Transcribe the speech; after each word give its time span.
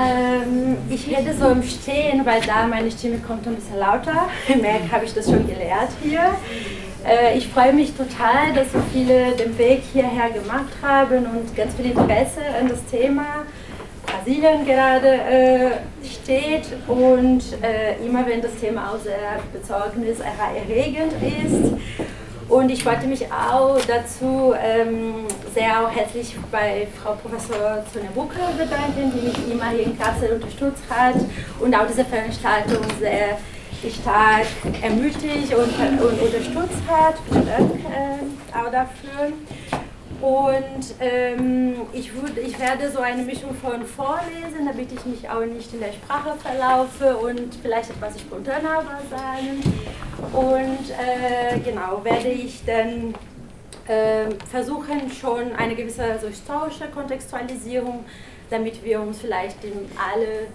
Ähm, 0.00 0.76
ich 0.88 1.14
hätte 1.14 1.34
so 1.34 1.48
im 1.48 1.62
Stehen, 1.62 2.24
weil 2.24 2.40
da 2.42 2.66
meine 2.66 2.90
Stimme 2.90 3.18
kommt 3.18 3.46
ein 3.46 3.56
bisschen 3.56 3.78
lauter. 3.78 4.28
Merk 4.60 4.90
habe 4.90 5.04
ich 5.04 5.14
das 5.14 5.26
schon 5.26 5.46
gelernt 5.46 5.90
hier. 6.02 6.22
Äh, 7.06 7.36
ich 7.36 7.48
freue 7.48 7.72
mich 7.72 7.92
total, 7.94 8.52
dass 8.54 8.72
so 8.72 8.78
viele 8.92 9.32
den 9.32 9.56
Weg 9.58 9.82
hierher 9.92 10.30
gemacht 10.30 10.72
haben 10.82 11.26
und 11.26 11.54
ganz 11.56 11.74
viel 11.74 11.86
Interesse 11.86 12.40
an 12.58 12.68
das 12.68 12.84
Thema 12.86 13.44
Brasilien 14.10 14.64
gerade 14.66 15.08
äh, 15.08 15.70
steht 16.04 16.66
und 16.88 17.42
äh, 17.62 17.96
immer 18.04 18.26
wenn 18.26 18.40
das 18.40 18.54
Thema 18.56 18.90
auch 18.90 18.98
sehr 18.98 19.38
besorgniserregend 19.52 21.12
ist. 21.44 21.72
Und 22.50 22.68
ich 22.68 22.84
wollte 22.84 23.06
mich 23.06 23.26
auch 23.26 23.78
dazu 23.86 24.52
ähm, 24.60 25.24
sehr 25.54 25.86
auch 25.86 25.90
herzlich 25.90 26.34
bei 26.50 26.88
Frau 27.00 27.14
Professor 27.14 27.84
Sonja 27.94 28.10
Bucke 28.12 28.40
bedanken, 28.58 29.12
die 29.14 29.28
mich 29.28 29.52
immer 29.52 29.70
hier 29.70 29.84
in 29.84 29.96
Kassel 29.96 30.32
unterstützt 30.32 30.82
hat 30.90 31.14
und 31.60 31.72
auch 31.76 31.86
diese 31.86 32.04
Veranstaltung 32.04 32.82
sehr 32.98 33.38
stark 33.88 34.46
ermutigt 34.82 35.54
und, 35.54 36.02
und 36.02 36.20
unterstützt 36.20 36.82
hat. 36.88 37.14
Vielen 37.30 37.46
Dank 37.46 37.70
äh, 37.84 38.58
auch 38.58 38.70
dafür. 38.72 39.32
Und 40.20 40.94
ähm, 40.98 41.76
ich, 41.92 42.12
würd, 42.12 42.36
ich 42.36 42.58
werde 42.58 42.90
so 42.90 42.98
eine 42.98 43.22
Mischung 43.22 43.54
von 43.54 43.86
vorlesen, 43.86 44.66
damit 44.66 44.90
ich 44.92 45.06
mich 45.06 45.30
auch 45.30 45.44
nicht 45.46 45.72
in 45.72 45.80
der 45.80 45.92
Sprache 45.92 46.36
verlaufe 46.36 47.16
und 47.16 47.54
vielleicht 47.62 47.90
etwas 47.90 48.20
spontaner 48.20 48.82
sagen. 49.08 49.62
Und 50.32 50.90
äh, 50.90 51.58
genau, 51.60 52.04
werde 52.04 52.28
ich 52.28 52.62
dann 52.64 53.14
äh, 53.88 54.30
versuchen, 54.50 55.10
schon 55.10 55.54
eine 55.56 55.74
gewisse 55.74 56.04
also 56.04 56.28
historische 56.28 56.88
Kontextualisierung, 56.88 58.04
damit 58.48 58.84
wir 58.84 59.00
uns 59.00 59.20
vielleicht 59.20 59.64
in 59.64 59.88
alle 59.96 60.46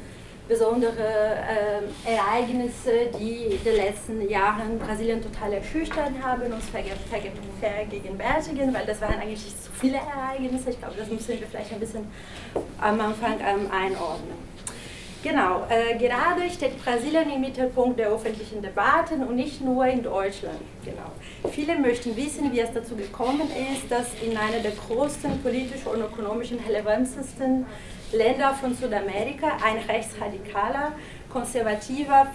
besondere 0.47 1.37
äh, 2.05 2.13
Ereignisse, 2.13 3.09
die 3.19 3.55
in 3.55 3.63
den 3.63 3.75
letzten 3.75 4.29
Jahren 4.29 4.77
Brasilien 4.77 5.21
total 5.21 5.53
erschüchtert 5.53 6.11
haben, 6.21 6.53
uns 6.53 6.65
vergegenwärtigen, 6.69 8.73
weil 8.73 8.85
das 8.85 9.01
waren 9.01 9.19
eigentlich 9.19 9.41
zu 9.41 9.71
viele 9.71 9.97
Ereignisse. 9.97 10.69
Ich 10.69 10.79
glaube, 10.79 10.93
das 10.97 11.09
müssen 11.09 11.39
wir 11.39 11.47
vielleicht 11.47 11.73
ein 11.73 11.79
bisschen 11.79 12.05
am 12.79 13.01
Anfang 13.01 13.39
ähm, 13.39 13.71
einordnen. 13.71 14.37
Genau, 15.25 15.65
äh, 15.69 15.97
gerade 15.97 16.47
steht 16.51 16.77
Brasilien 16.85 17.31
im 17.31 17.41
Mittelpunkt 17.41 17.97
der 17.97 18.09
öffentlichen 18.09 18.61
Debatten 18.61 19.23
und 19.23 19.37
nicht 19.37 19.59
nur 19.59 19.83
in 19.87 20.03
Deutschland. 20.03 20.59
Genau. 20.83 21.51
Viele 21.51 21.79
möchten 21.79 22.15
wissen, 22.15 22.53
wie 22.53 22.59
es 22.59 22.71
dazu 22.71 22.95
gekommen 22.95 23.49
ist, 23.73 23.89
dass 23.89 24.05
in 24.23 24.37
einer 24.37 24.59
der 24.61 24.73
größten 24.73 25.41
politisch 25.41 25.83
und 25.87 25.99
ökonomischen 25.99 26.59
relevantesten 26.59 27.65
Länder 28.11 28.53
von 28.53 28.75
Südamerika 28.75 29.57
ein 29.65 29.77
rechtsradikaler, 29.89 30.91
konservativer, 31.33 32.27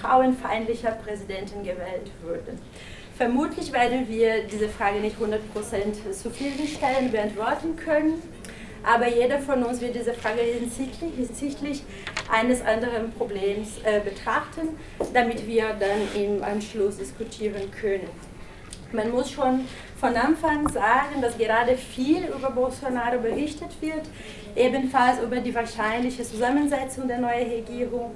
frauenfeindlicher 0.00 0.92
Präsidenten 1.04 1.64
gewählt 1.64 2.12
wurde. 2.22 2.58
Vermutlich 3.16 3.72
werden 3.72 4.08
wir 4.08 4.44
diese 4.44 4.68
Frage 4.68 5.00
nicht 5.00 5.16
100% 5.16 6.12
zufriedenstellend 6.12 7.10
beantworten 7.10 7.74
können, 7.74 8.22
aber 8.82 9.08
jeder 9.08 9.38
von 9.38 9.62
uns 9.62 9.80
wird 9.80 9.94
diese 9.94 10.14
Frage 10.14 10.40
hinsichtlich, 10.40 11.14
hinsichtlich 11.16 11.82
eines 12.30 12.62
anderen 12.62 13.12
Problems 13.12 13.78
äh, 13.84 14.00
betrachten, 14.00 14.76
damit 15.12 15.46
wir 15.46 15.74
dann 15.78 16.22
im 16.22 16.42
Anschluss 16.42 16.96
diskutieren 16.98 17.70
können. 17.70 18.08
Man 18.92 19.10
muss 19.10 19.30
schon 19.30 19.66
von 19.98 20.14
Anfang 20.16 20.68
sagen, 20.68 21.22
dass 21.22 21.38
gerade 21.38 21.76
viel 21.76 22.24
über 22.24 22.50
Bolsonaro 22.50 23.18
berichtet 23.20 23.70
wird, 23.80 24.02
ebenfalls 24.54 25.22
über 25.22 25.36
die 25.36 25.54
wahrscheinliche 25.54 26.24
Zusammensetzung 26.24 27.08
der 27.08 27.18
neuen 27.18 27.50
Regierung. 27.50 28.14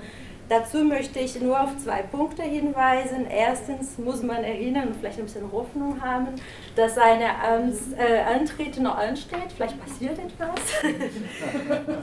Dazu 0.49 0.85
möchte 0.85 1.19
ich 1.19 1.41
nur 1.41 1.61
auf 1.61 1.77
zwei 1.79 2.03
Punkte 2.03 2.43
hinweisen. 2.43 3.27
Erstens 3.29 3.99
muss 3.99 4.23
man 4.23 4.45
erinnern 4.45 4.89
und 4.89 4.97
vielleicht 4.97 5.19
ein 5.19 5.25
bisschen 5.25 5.51
Hoffnung 5.51 6.01
haben, 6.01 6.29
dass 6.77 6.95
sein 6.95 7.21
äh, 7.21 8.21
Antritt 8.21 8.79
noch 8.79 8.97
ansteht. 8.97 9.51
Vielleicht 9.57 9.85
passiert 9.85 10.19
etwas. 10.19 10.61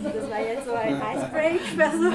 das 0.03 0.29
war 0.29 0.41
jetzt 0.41 0.65
so 0.65 0.73
ein 0.73 0.95
Icebreak-Versuch. 0.95 2.13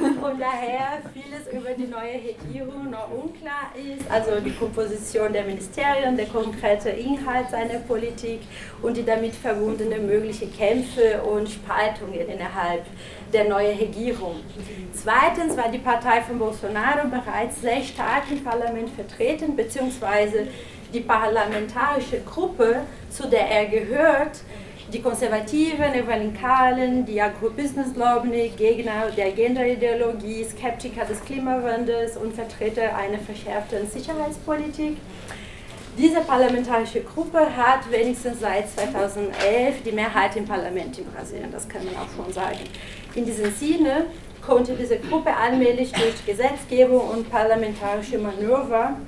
Und 0.00 0.40
daher 0.40 1.02
vieles 1.12 1.52
über 1.52 1.70
die 1.72 1.86
neue 1.86 2.14
Regierung 2.14 2.90
noch 2.90 3.10
unklar 3.10 3.72
ist. 3.76 4.10
Also 4.10 4.40
die 4.40 4.52
Komposition 4.52 5.32
der 5.34 5.44
Ministerien, 5.44 6.16
der 6.16 6.26
konkrete 6.26 6.88
Inhalt 6.90 7.50
seiner 7.50 7.80
Politik 7.80 8.40
und 8.80 8.96
die 8.96 9.04
damit 9.04 9.34
verbundenen 9.34 10.06
möglichen 10.06 10.50
Kämpfe 10.56 11.22
und 11.22 11.48
Spaltungen 11.48 12.26
innerhalb 12.28 12.84
der 13.32 13.48
neuen 13.48 13.78
Regierung. 13.78 14.40
Zweitens 14.92 15.56
war 15.56 15.68
die 15.70 15.78
Partei 15.78 16.22
von 16.22 16.38
Bolsonaro 16.38 17.08
bereits 17.08 17.60
sehr 17.60 17.82
stark 17.82 18.24
im 18.30 18.42
Parlament 18.42 18.90
vertreten, 18.90 19.54
beziehungsweise 19.54 20.48
die 20.92 21.00
parlamentarische 21.00 22.20
Gruppe, 22.20 22.82
zu 23.10 23.28
der 23.28 23.48
er 23.48 23.66
gehört, 23.66 24.40
die 24.92 25.02
Konservativen, 25.02 25.94
Evangelikalen, 25.94 27.04
die 27.04 27.20
Agrobusiness-Lobby, 27.20 28.52
Gegner 28.56 29.10
der 29.16 29.32
Genderideologie, 29.32 30.44
Skeptiker 30.44 31.04
des 31.04 31.24
Klimawandels 31.24 32.16
und 32.16 32.32
Vertreter 32.32 32.94
einer 32.94 33.18
verschärften 33.18 33.90
Sicherheitspolitik. 33.90 34.96
Diese 35.98 36.20
parlamentarische 36.20 37.00
Gruppe 37.00 37.38
hat 37.38 37.90
wenigstens 37.90 38.40
seit 38.40 38.68
2011 38.70 39.82
die 39.84 39.92
Mehrheit 39.92 40.36
im 40.36 40.44
Parlament 40.44 40.98
in 40.98 41.06
Brasilien, 41.06 41.50
das 41.50 41.68
kann 41.68 41.84
man 41.84 41.96
auch 41.96 42.08
schon 42.14 42.32
sagen. 42.32 42.58
In 43.16 43.24
diesem 43.24 43.50
Sinne 43.50 44.04
konnte 44.46 44.74
diese 44.74 44.98
Gruppe 44.98 45.34
allmählich 45.34 45.90
durch 45.90 46.26
Gesetzgebung 46.26 47.00
und 47.08 47.30
parlamentarische 47.30 48.18
Manöver 48.18 48.98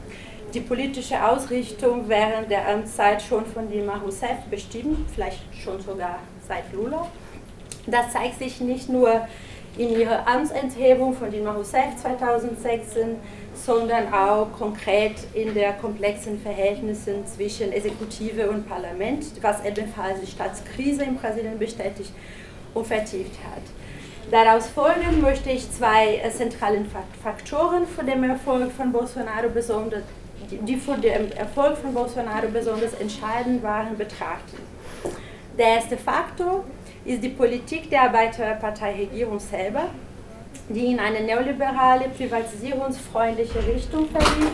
die 0.55 0.61
politische 0.61 1.23
Ausrichtung 1.23 2.09
während 2.09 2.51
der 2.51 2.67
Amtszeit 2.67 3.21
schon 3.21 3.45
von 3.45 3.71
Dilma 3.71 3.99
Rousseff 3.99 4.39
bestimmen, 4.51 5.05
vielleicht 5.15 5.41
schon 5.63 5.79
sogar 5.79 6.21
seit 6.49 6.73
Lula. 6.73 7.07
Das 7.87 8.11
zeigt 8.15 8.39
sich 8.39 8.63
nicht 8.63 8.89
nur 8.89 9.29
in 9.77 9.91
ihrer 9.91 10.27
Amtsenthebung 10.27 11.13
von 11.13 11.31
Dilma 11.31 11.53
Rousseff 11.53 11.97
2016, 12.01 13.17
sondern 13.55 14.11
auch 14.11 14.51
konkret 14.59 15.17
in 15.35 15.53
der 15.53 15.75
komplexen 15.75 16.41
Verhältnissen 16.41 17.27
zwischen 17.27 17.73
Exekutive 17.73 18.49
und 18.49 18.67
Parlament, 18.67 19.27
was 19.43 19.63
ebenfalls 19.67 20.21
die 20.23 20.31
Staatskrise 20.31 21.03
in 21.03 21.17
Brasilien 21.17 21.59
bestätigt 21.59 22.13
und 22.73 22.87
vertieft 22.87 23.39
hat. 23.45 23.63
Daraus 24.31 24.67
folgend 24.67 25.23
möchte 25.23 25.51
ich 25.51 25.71
zwei 25.73 26.17
äh, 26.17 26.31
zentralen 26.31 26.87
Faktoren 27.23 27.87
für 27.87 28.05
den 28.05 28.23
Erfolg 28.25 28.71
von 28.73 28.93
Bolsonaro 28.93 29.49
besonders 29.49 30.03
die 30.51 30.77
für 30.77 30.97
den 30.97 31.33
Erfolg 31.33 31.77
von 31.79 31.93
Bolsonaro 31.93 32.49
besonders 32.49 32.95
entscheidend 32.95 33.63
waren, 33.63 33.97
betrachten. 33.97 34.57
Der 35.59 35.67
erste 35.67 35.97
Faktor 35.97 36.65
ist 37.05 37.23
die 37.23 37.31
Politik 37.31 37.91
der 37.91 38.03
Arbeiterpartei-Regierung 38.03 39.41
selber, 39.41 39.89
die 40.69 40.93
in 40.93 41.01
eine 41.01 41.21
neoliberale, 41.21 42.09
privatisierungsfreundliche 42.17 43.67
Richtung 43.67 44.09
verlief, 44.09 44.53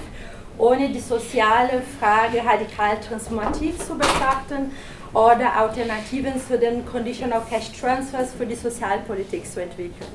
ohne 0.56 0.88
die 0.88 1.00
soziale 1.00 1.82
Frage 2.00 2.38
radikal 2.44 2.98
transformativ 3.00 3.78
zu 3.78 3.96
betrachten 3.96 4.72
oder 5.14 5.56
Alternativen 5.56 6.34
zu 6.40 6.58
den 6.58 6.84
Conditional 6.84 7.42
Cash 7.48 7.70
Transfers 7.80 8.34
für 8.34 8.46
die 8.46 8.56
Sozialpolitik 8.56 9.46
zu 9.46 9.62
entwickeln. 9.62 10.10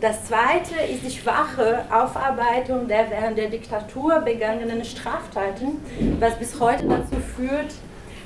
Das 0.00 0.26
zweite 0.26 0.80
ist 0.92 1.02
die 1.02 1.10
schwache 1.10 1.84
Aufarbeitung 1.90 2.86
der 2.86 3.10
während 3.10 3.36
der 3.36 3.48
Diktatur 3.48 4.20
begangenen 4.20 4.84
Straftaten, 4.84 5.82
was 6.20 6.38
bis 6.38 6.60
heute 6.60 6.86
dazu 6.86 7.16
führt, 7.36 7.74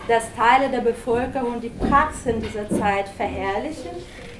dass 0.06 0.24
Teile 0.36 0.68
der 0.70 0.80
Bevölkerung 0.80 1.62
die 1.62 1.70
Praxen 1.70 2.42
dieser 2.42 2.68
Zeit 2.68 3.08
verherrlichen, 3.08 3.90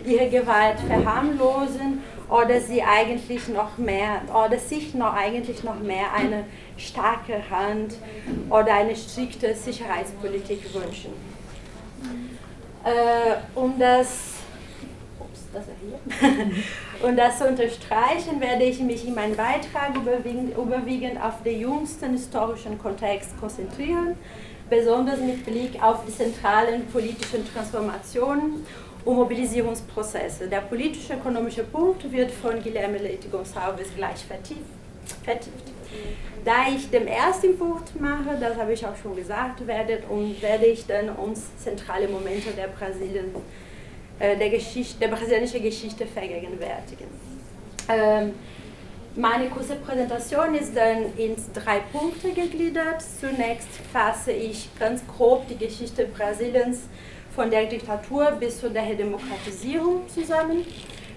ihre 0.05 0.29
Gewalt 0.29 0.79
verharmlosen 0.87 2.03
oder 2.29 2.61
sie 2.61 2.83
eigentlich 2.83 3.49
noch 3.49 3.79
mehr 3.79 4.21
oder 4.29 4.59
sich 4.59 4.93
noch 4.93 5.15
eigentlich 5.15 5.65
noch 5.65 5.79
mehr 5.79 6.13
eine 6.15 6.45
starke 6.77 7.49
Hand 7.49 7.95
oder 8.51 8.75
eine 8.75 8.95
strikte 8.95 9.55
Sicherheitspolitik 9.55 10.75
wünschen. 10.75 11.32
Äh, 12.85 13.59
um 13.59 13.79
das 13.79 14.33
das 15.53 15.65
hier. 15.81 17.07
Und 17.07 17.17
das 17.19 17.39
zu 17.39 17.47
unterstreichen, 17.47 18.41
werde 18.41 18.65
ich 18.65 18.81
mich 18.81 19.07
in 19.07 19.15
meinem 19.15 19.37
Beitrag 19.37 19.95
überwiegend, 19.95 20.57
überwiegend 20.57 21.23
auf 21.23 21.43
den 21.43 21.61
jüngsten 21.61 22.13
historischen 22.13 22.79
Kontext 22.79 23.39
konzentrieren, 23.39 24.17
besonders 24.71 25.21
mit 25.21 25.45
Blick 25.45 25.83
auf 25.83 26.05
die 26.07 26.13
zentralen 26.13 26.87
politischen 26.87 27.47
Transformationen 27.53 28.67
und 29.05 29.17
Mobilisierungsprozesse. 29.17 30.49
Der 30.49 30.61
politische-ökonomische 30.61 31.65
Punkt 31.65 32.11
wird 32.11 32.31
von 32.31 32.63
Guilherme 32.63 32.99
Leite 32.99 33.29
gleich 33.29 34.25
vertieft. 34.25 34.61
vertieft. 35.25 35.73
Da 36.45 36.67
ich 36.75 36.91
den 36.91 37.07
ersten 37.07 37.57
Punkt 37.57 38.01
mache, 38.01 38.37
das 38.41 38.57
habe 38.57 38.73
ich 38.73 38.85
auch 38.85 38.97
schon 39.01 39.15
gesagt, 39.15 39.65
werde, 39.67 40.03
und 40.09 40.43
werde 40.43 40.67
ich 40.67 40.87
dann 40.87 41.11
uns 41.11 41.57
zentrale 41.57 42.09
Momente 42.09 42.51
der 42.51 42.67
Brasilien 42.67 43.27
äh, 44.19 44.37
der, 44.37 44.51
Geschichte, 44.51 44.99
der 44.99 45.09
brasilianischen 45.09 45.63
Geschichte 45.63 46.05
vergegenwärtigen. 46.05 47.07
Ähm, 47.89 48.33
meine 49.15 49.51
kurze 49.51 49.77
Präsentation 49.77 50.55
ist 50.55 50.77
dann 50.77 51.17
in 51.17 51.37
drei 51.53 51.81
Punkte 51.93 52.33
gegliedert. 52.33 53.03
Zunächst 53.21 53.69
fasse 53.93 54.33
ich 54.33 54.69
ganz 54.79 55.03
grob 55.07 55.47
die 55.49 55.59
Geschichte 55.59 56.07
Brasiliens 56.07 56.89
von 57.37 57.51
der 57.51 57.67
Diktatur 57.67 58.33
bis 58.33 58.59
zu 58.61 58.71
der 58.71 58.95
Demokratisierung 58.95 60.09
zusammen. 60.09 60.65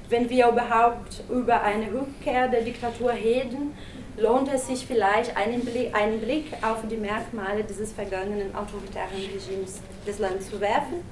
Wenn 0.10 0.30
wir 0.30 0.50
überhaupt 0.50 1.24
über 1.30 1.62
eine 1.62 1.86
Rückkehr 1.86 2.48
der 2.48 2.62
Diktatur 2.62 3.14
reden, 3.14 3.74
lohnt 4.18 4.52
es 4.54 4.68
sich 4.68 4.86
vielleicht 4.86 5.36
einen 5.36 5.64
Blick, 5.66 5.94
einen 5.96 6.20
Blick 6.20 6.46
auf 6.62 6.78
die 6.90 6.98
Merkmale 6.98 7.64
dieses 7.64 7.92
vergangenen 7.92 8.56
autoritären 8.56 9.10
Regimes 9.14 9.82
des 10.06 10.20
Landes 10.20 10.50
zu 10.50 10.60
werfen. 10.60 11.04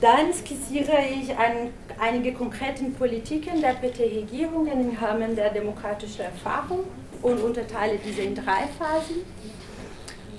Dann 0.00 0.32
skizziere 0.32 0.98
ich 1.10 1.36
ein, 1.36 1.72
einige 1.98 2.32
konkrete 2.32 2.84
Politiken 2.98 3.60
der 3.60 3.74
PT-Regierungen 3.74 4.90
im 4.90 4.96
Rahmen 4.98 5.34
der 5.34 5.50
demokratischen 5.50 6.22
Erfahrung 6.22 6.80
und 7.22 7.40
unterteile 7.42 7.98
diese 8.04 8.22
in 8.22 8.34
drei 8.34 8.66
Phasen. 8.78 9.24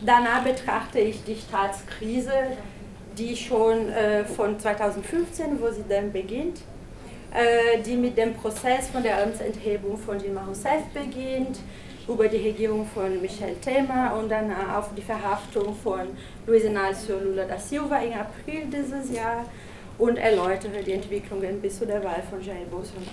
Danach 0.01 0.44
betrachte 0.44 1.00
ich 1.00 1.24
die 1.24 1.36
Staatskrise, 1.36 2.31
die 3.18 3.36
schon 3.36 3.89
äh, 3.89 4.25
von 4.25 4.59
2015, 4.59 5.59
wo 5.59 5.71
sie 5.71 5.86
dann 5.88 6.12
beginnt, 6.12 6.59
die 7.86 7.96
mit 7.96 8.18
dem 8.18 8.34
Prozess 8.34 8.88
von 8.88 9.04
der 9.04 9.22
Amtsenthebung 9.22 9.98
von 9.98 10.18
Dilma 10.18 10.46
Rousseff 10.46 10.84
beginnt, 10.94 11.60
über 12.08 12.28
die 12.28 12.38
Regierung 12.38 12.86
von 12.88 13.22
Michel 13.22 13.56
Temer 13.56 14.16
und 14.18 14.30
dann 14.30 14.52
auf 14.52 14.90
die 14.96 15.02
Verhaftung 15.02 15.76
von 15.76 16.08
Luiz 16.46 16.64
Inácio 16.64 17.20
Lula 17.20 17.46
da 17.46 17.58
Silva 17.58 17.98
im 17.98 18.14
April 18.14 18.66
dieses 18.72 19.12
Jahr 19.12 19.46
und 19.98 20.18
erläutere 20.18 20.84
die 20.84 20.94
Entwicklungen 20.94 21.62
bis 21.62 21.80
zu 21.80 21.86
der 21.86 22.04
Wahl 22.04 22.22
von 22.30 22.42
Jair 22.42 22.66
Bolsonaro. 22.70 23.06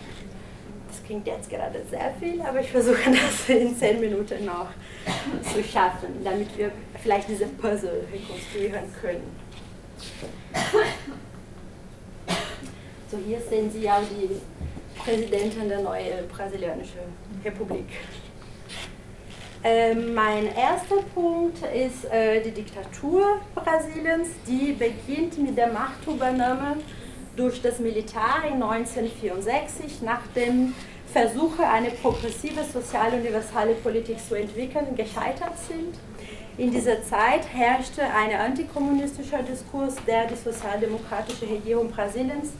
Das 0.88 1.02
klingt 1.04 1.26
jetzt 1.26 1.48
gerade 1.48 1.80
sehr 1.88 2.12
viel, 2.20 2.40
aber 2.42 2.60
ich 2.60 2.70
versuche 2.70 3.10
das 3.10 3.48
in 3.48 3.74
zehn 3.74 3.98
Minuten 3.98 4.44
noch 4.44 4.68
zu 5.42 5.64
schaffen, 5.64 6.22
damit 6.22 6.56
wir 6.58 6.70
vielleicht 7.02 7.28
diese 7.28 7.46
Puzzle 7.46 8.04
rekonstruieren 8.12 8.84
können. 9.00 9.36
So, 13.12 13.18
hier 13.18 13.42
sehen 13.42 13.70
Sie 13.70 13.90
auch 13.90 14.00
die 14.00 14.40
Präsidentin 14.98 15.68
der 15.68 15.82
neuen 15.82 16.26
brasilianischen 16.34 17.00
Republik. 17.44 17.84
Äh, 19.62 19.94
mein 19.94 20.46
erster 20.46 21.02
Punkt 21.14 21.58
ist 21.58 22.10
äh, 22.10 22.40
die 22.40 22.52
Diktatur 22.52 23.42
Brasiliens, 23.54 24.30
die 24.46 24.72
beginnt 24.72 25.36
mit 25.36 25.58
der 25.58 25.70
Machtübernahme 25.70 26.78
durch 27.36 27.60
das 27.60 27.80
Militär 27.80 28.44
in 28.46 28.62
1964 28.62 30.00
nach 30.00 30.26
dem 30.34 30.74
Versuch, 31.12 31.58
eine 31.58 31.90
progressive 31.90 32.64
soziale 32.64 33.18
universale 33.18 33.74
Politik 33.74 34.16
zu 34.26 34.36
entwickeln, 34.36 34.96
gescheitert 34.96 35.58
sind. 35.68 35.96
In 36.56 36.70
dieser 36.70 37.02
Zeit 37.02 37.46
herrschte 37.52 38.02
ein 38.02 38.34
antikommunistischer 38.34 39.42
Diskurs, 39.42 39.96
der 40.06 40.26
die 40.28 40.34
sozialdemokratische 40.34 41.46
Regierung 41.46 41.90
Brasiliens 41.90 42.52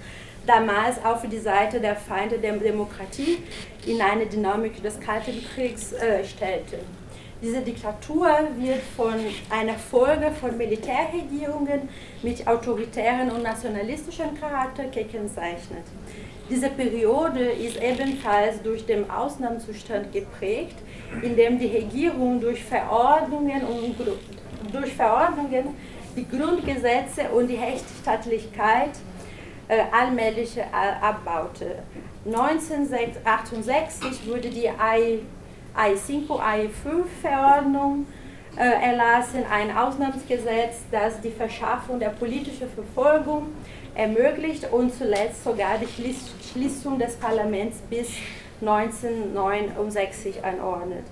damals 0.47 1.03
auf 1.05 1.23
die 1.29 1.39
Seite 1.39 1.81
der 1.81 1.97
Feinde 1.97 2.39
der 2.39 2.57
Demokratie 2.57 3.39
in 3.87 4.01
eine 4.01 4.27
Dynamik 4.27 4.83
des 4.83 4.99
Kalten 5.01 5.45
Kriegs 5.55 5.93
äh, 5.93 6.25
stellte. 6.25 6.79
Diese 7.43 7.61
Diktatur 7.61 8.29
wird 8.57 8.83
von 8.97 9.15
einer 9.51 9.75
Folge 9.75 10.31
von 10.31 10.57
Militärregierungen 10.57 11.89
mit 12.23 12.47
autoritären 12.47 13.33
und 13.33 13.43
nationalistischen 13.43 14.39
Charakter 14.39 14.85
gekennzeichnet. 14.85 15.83
Diese 16.49 16.69
Periode 16.71 17.41
ist 17.41 17.83
ebenfalls 17.83 18.63
durch 18.63 18.87
den 18.87 19.11
Ausnahmezustand 19.11 20.13
geprägt, 20.13 20.77
in 21.21 21.35
dem 21.35 21.59
die 21.59 21.67
Regierung 21.67 22.41
durch 22.41 22.63
Verordnungen, 22.63 23.63
und, 23.65 23.97
durch 24.73 24.93
Verordnungen 24.95 25.75
die 26.17 26.29
Grundgesetze 26.29 27.29
und 27.35 27.49
die 27.49 27.57
Rechtsstaatlichkeit 27.57 28.91
allmählich 29.93 30.57
äh, 30.57 30.63
abbaute. 31.01 31.83
1968 32.27 34.29
wurde 34.29 34.49
die 34.49 34.71
AI5, 34.71 35.21
AI5-Verordnung 36.29 38.07
äh, 38.57 38.61
erlassen, 38.61 39.45
ein 39.51 39.77
Ausnahmsgesetz, 39.77 40.83
das 40.91 41.21
die 41.21 41.31
Verschaffung 41.31 41.99
der 41.99 42.11
politischen 42.11 42.69
Verfolgung 42.71 43.49
ermöglicht 43.95 44.71
und 44.71 44.95
zuletzt 44.95 45.45
sogar 45.45 45.79
die 45.79 46.15
Schließung 46.53 46.99
des 46.99 47.17
Parlaments 47.17 47.79
bis 47.91 48.09
1969 48.61 50.45
anordnet. 50.45 51.05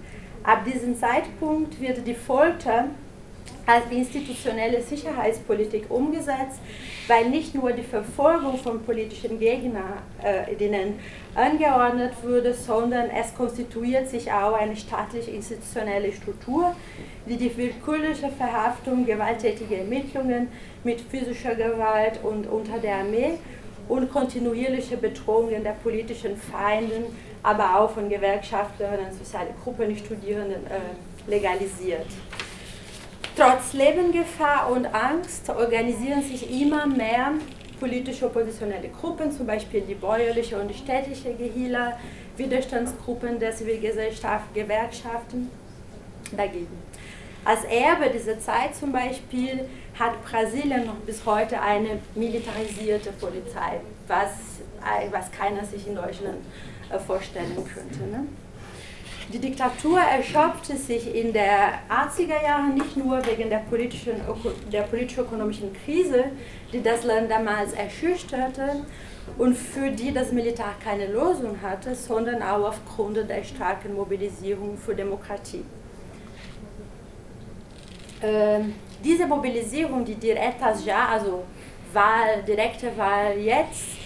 Ab 0.43 0.65
diesem 0.65 0.99
Zeitpunkt 0.99 1.81
wird 1.81 2.07
die 2.07 2.15
Folter 2.15 2.87
institutionelle 3.91 4.83
Sicherheitspolitik 4.83 5.91
umgesetzt, 5.91 6.61
weil 7.09 7.29
nicht 7.29 7.55
nur 7.55 7.73
die 7.73 7.83
Verfolgung 7.83 8.59
von 8.59 8.83
politischen 8.83 9.39
Gegnern 9.39 10.03
äh, 10.23 10.91
angeordnet 11.35 12.13
wurde, 12.23 12.55
sondern 12.55 13.11
es 13.11 13.35
konstituiert 13.35 14.09
sich 14.09 14.31
auch 14.31 14.55
eine 14.55 14.77
staatliche 14.77 15.31
institutionelle 15.31 16.13
Struktur, 16.13 16.75
die 17.27 17.37
die 17.37 17.57
willkürliche 17.57 18.29
Verhaftung, 18.29 19.07
gewalttätige 19.07 19.79
Ermittlungen 19.79 20.49
mit 20.85 21.01
physischer 21.01 21.55
Gewalt 21.55 22.21
und 22.23 22.47
unter 22.47 22.79
der 22.79 22.97
Armee 22.97 23.39
und 23.89 24.11
kontinuierliche 24.11 24.97
Bedrohungen 24.97 25.65
der 25.65 25.73
politischen 25.73 26.37
Feinden, 26.37 27.05
aber 27.43 27.79
auch 27.79 27.91
von 27.91 28.09
Gewerkschaftlern, 28.09 29.13
sozialen 29.17 29.55
Gruppen, 29.63 29.97
Studierenden 29.97 30.67
äh, 30.67 31.31
legalisiert. 31.31 32.07
Trotz 33.37 33.73
Lebensgefahr 33.73 34.71
und 34.71 34.87
Angst 34.87 35.49
organisieren 35.49 36.23
sich 36.23 36.61
immer 36.61 36.87
mehr 36.87 37.33
politische 37.79 38.27
oppositionelle 38.27 38.89
Gruppen, 38.89 39.33
zum 39.33 39.47
Beispiel 39.47 39.81
die 39.81 39.95
bäuerliche 39.95 40.61
und 40.61 40.69
die 40.69 40.75
städtische 40.75 41.33
Gehila, 41.35 41.99
Widerstandsgruppen 42.37 43.39
der 43.39 43.55
Zivilgesellschaft, 43.55 44.53
Gewerkschaften 44.53 45.51
dagegen. 46.37 46.79
Als 47.45 47.65
Erbe 47.65 48.11
dieser 48.11 48.39
Zeit 48.39 48.77
zum 48.77 48.93
Beispiel 48.93 49.65
hat 49.99 50.23
Brasilien 50.25 50.87
noch 50.87 50.97
bis 51.07 51.25
heute 51.25 51.61
eine 51.61 51.99
militarisierte 52.15 53.13
Polizei, 53.13 53.81
was, 54.07 54.31
was 55.11 55.31
keiner 55.33 55.65
sich 55.65 55.87
in 55.87 55.95
Deutschland 55.95 56.39
äh, 56.91 56.99
vorstellen 56.99 57.57
könnte. 57.57 58.01
Ne? 58.11 58.27
Die 59.33 59.39
Diktatur 59.39 60.01
erschöpfte 60.01 60.77
sich 60.77 61.15
in 61.15 61.33
der 61.33 61.79
80er 61.89 62.43
Jahre 62.43 62.71
nicht 62.71 62.97
nur 62.97 63.25
wegen 63.25 63.49
der 63.49 63.59
politischen, 63.59 64.21
der 64.73 64.83
politisch-ökonomischen 64.83 65.73
Krise, 65.85 66.25
die 66.73 66.83
das 66.83 67.05
Land 67.05 67.31
damals 67.31 67.73
erschütterte 67.73 68.85
und 69.39 69.57
für 69.57 69.93
die 69.93 70.13
das 70.13 70.33
Militär 70.33 70.75
keine 70.83 71.07
Lösung 71.07 71.63
hatte, 71.63 71.95
sondern 71.95 72.43
auch 72.43 72.71
aufgrund 72.71 73.19
der 73.19 73.45
starken 73.45 73.95
Mobilisierung 73.95 74.77
für 74.77 74.97
Demokratie. 74.97 75.65
Ähm, 78.23 78.75
diese 79.05 79.27
Mobilisierung, 79.29 80.05
die 80.05 80.17
Diretas 80.17 80.85
ja, 80.85 81.09
also 81.09 81.45
Wahl, 81.93 82.43
direkte 82.47 82.97
Wahl 82.97 83.39
jetzt, 83.39 84.00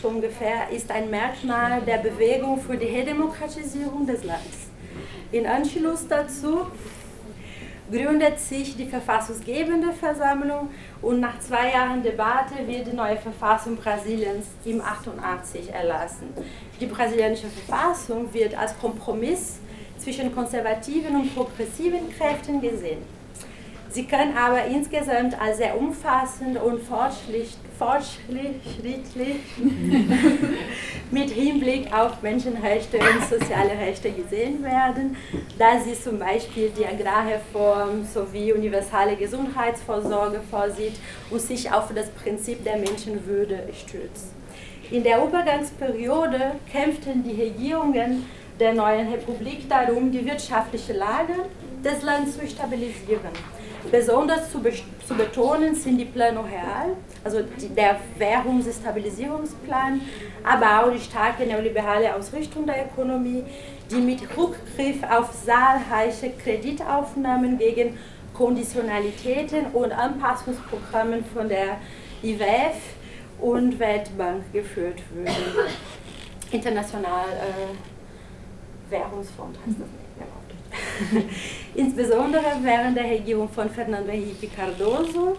so 0.00 0.08
ungefähr, 0.08 0.70
ist 0.70 0.90
ein 0.90 1.10
Merkmal 1.10 1.80
der 1.82 1.98
Bewegung 1.98 2.60
für 2.60 2.76
die 2.76 2.86
Redemokratisierung 2.86 4.06
des 4.06 4.24
Landes. 4.24 4.68
In 5.32 5.46
Anschluss 5.46 6.06
dazu 6.08 6.66
gründet 7.90 8.38
sich 8.38 8.76
die 8.76 8.86
verfassungsgebende 8.86 9.92
Versammlung 9.92 10.70
und 11.00 11.20
nach 11.20 11.40
zwei 11.40 11.70
Jahren 11.72 12.02
Debatte 12.02 12.54
wird 12.66 12.86
die 12.86 12.96
neue 12.96 13.16
Verfassung 13.16 13.76
Brasiliens 13.76 14.46
im 14.64 14.80
88 14.80 15.72
erlassen. 15.72 16.28
Die 16.80 16.86
brasilianische 16.86 17.48
Verfassung 17.48 18.32
wird 18.32 18.56
als 18.56 18.78
Kompromiss 18.78 19.58
zwischen 19.98 20.34
konservativen 20.34 21.16
und 21.16 21.34
progressiven 21.34 22.10
Kräften 22.16 22.60
gesehen. 22.60 23.17
Sie 23.90 24.04
kann 24.04 24.36
aber 24.36 24.66
insgesamt 24.66 25.40
als 25.40 25.56
sehr 25.56 25.78
umfassend 25.78 26.60
und 26.60 26.80
fortschrittlich 26.82 27.56
mit 31.10 31.30
Hinblick 31.30 31.92
auf 31.92 32.20
Menschenrechte 32.20 32.98
und 32.98 33.24
soziale 33.28 33.70
Rechte 33.70 34.10
gesehen 34.10 34.62
werden, 34.62 35.16
da 35.58 35.80
sie 35.80 35.98
zum 35.98 36.18
Beispiel 36.18 36.70
die 36.76 36.84
Agrarreform 36.84 38.04
sowie 38.04 38.52
universelle 38.52 39.16
Gesundheitsvorsorge 39.16 40.40
vorsieht 40.50 40.94
und 41.30 41.40
sich 41.40 41.72
auf 41.72 41.92
das 41.94 42.10
Prinzip 42.10 42.62
der 42.64 42.76
Menschenwürde 42.76 43.68
stützt. 43.72 44.32
In 44.90 45.02
der 45.02 45.24
Übergangsperiode 45.24 46.56
kämpften 46.70 47.22
die 47.22 47.40
Regierungen 47.40 48.26
der 48.60 48.74
neuen 48.74 49.08
Republik 49.12 49.68
darum, 49.68 50.10
die 50.10 50.24
wirtschaftliche 50.26 50.92
Lage 50.92 51.34
des 51.84 52.02
Landes 52.02 52.38
zu 52.38 52.46
stabilisieren. 52.46 53.30
Besonders 53.90 54.50
zu, 54.50 54.60
zu 55.06 55.14
betonen 55.14 55.74
sind 55.74 55.98
die 55.98 56.04
Plano 56.04 56.42
Real, 56.42 56.96
also 57.24 57.40
die, 57.42 57.68
der 57.68 57.96
Währungsstabilisierungsplan, 58.18 60.00
aber 60.44 60.84
auch 60.84 60.92
die 60.92 61.00
starke 61.00 61.46
neoliberale 61.46 62.14
Ausrichtung 62.14 62.66
der 62.66 62.86
Ökonomie, 62.86 63.44
die 63.90 64.00
mit 64.00 64.22
Rückgriff 64.36 65.02
auf 65.10 65.30
zahlreiche 65.44 66.32
Kreditaufnahmen 66.42 67.56
gegen 67.58 67.96
Konditionalitäten 68.34 69.66
und 69.72 69.92
Anpassungsprogrammen 69.92 71.24
von 71.24 71.48
der 71.48 71.78
IWF 72.22 72.76
und 73.40 73.78
Weltbank 73.78 74.52
geführt 74.52 75.00
würden. 75.14 75.32
International 76.50 77.26
äh, 77.28 78.90
Währungsfonds 78.90 79.58
heißt 79.66 79.80
das. 79.80 80.07
Insbesondere 81.74 82.44
während 82.62 82.96
der 82.96 83.04
Regierung 83.04 83.48
von 83.48 83.70
Fernando 83.70 84.10
Henrique 84.10 84.50
Cardoso 84.54 85.36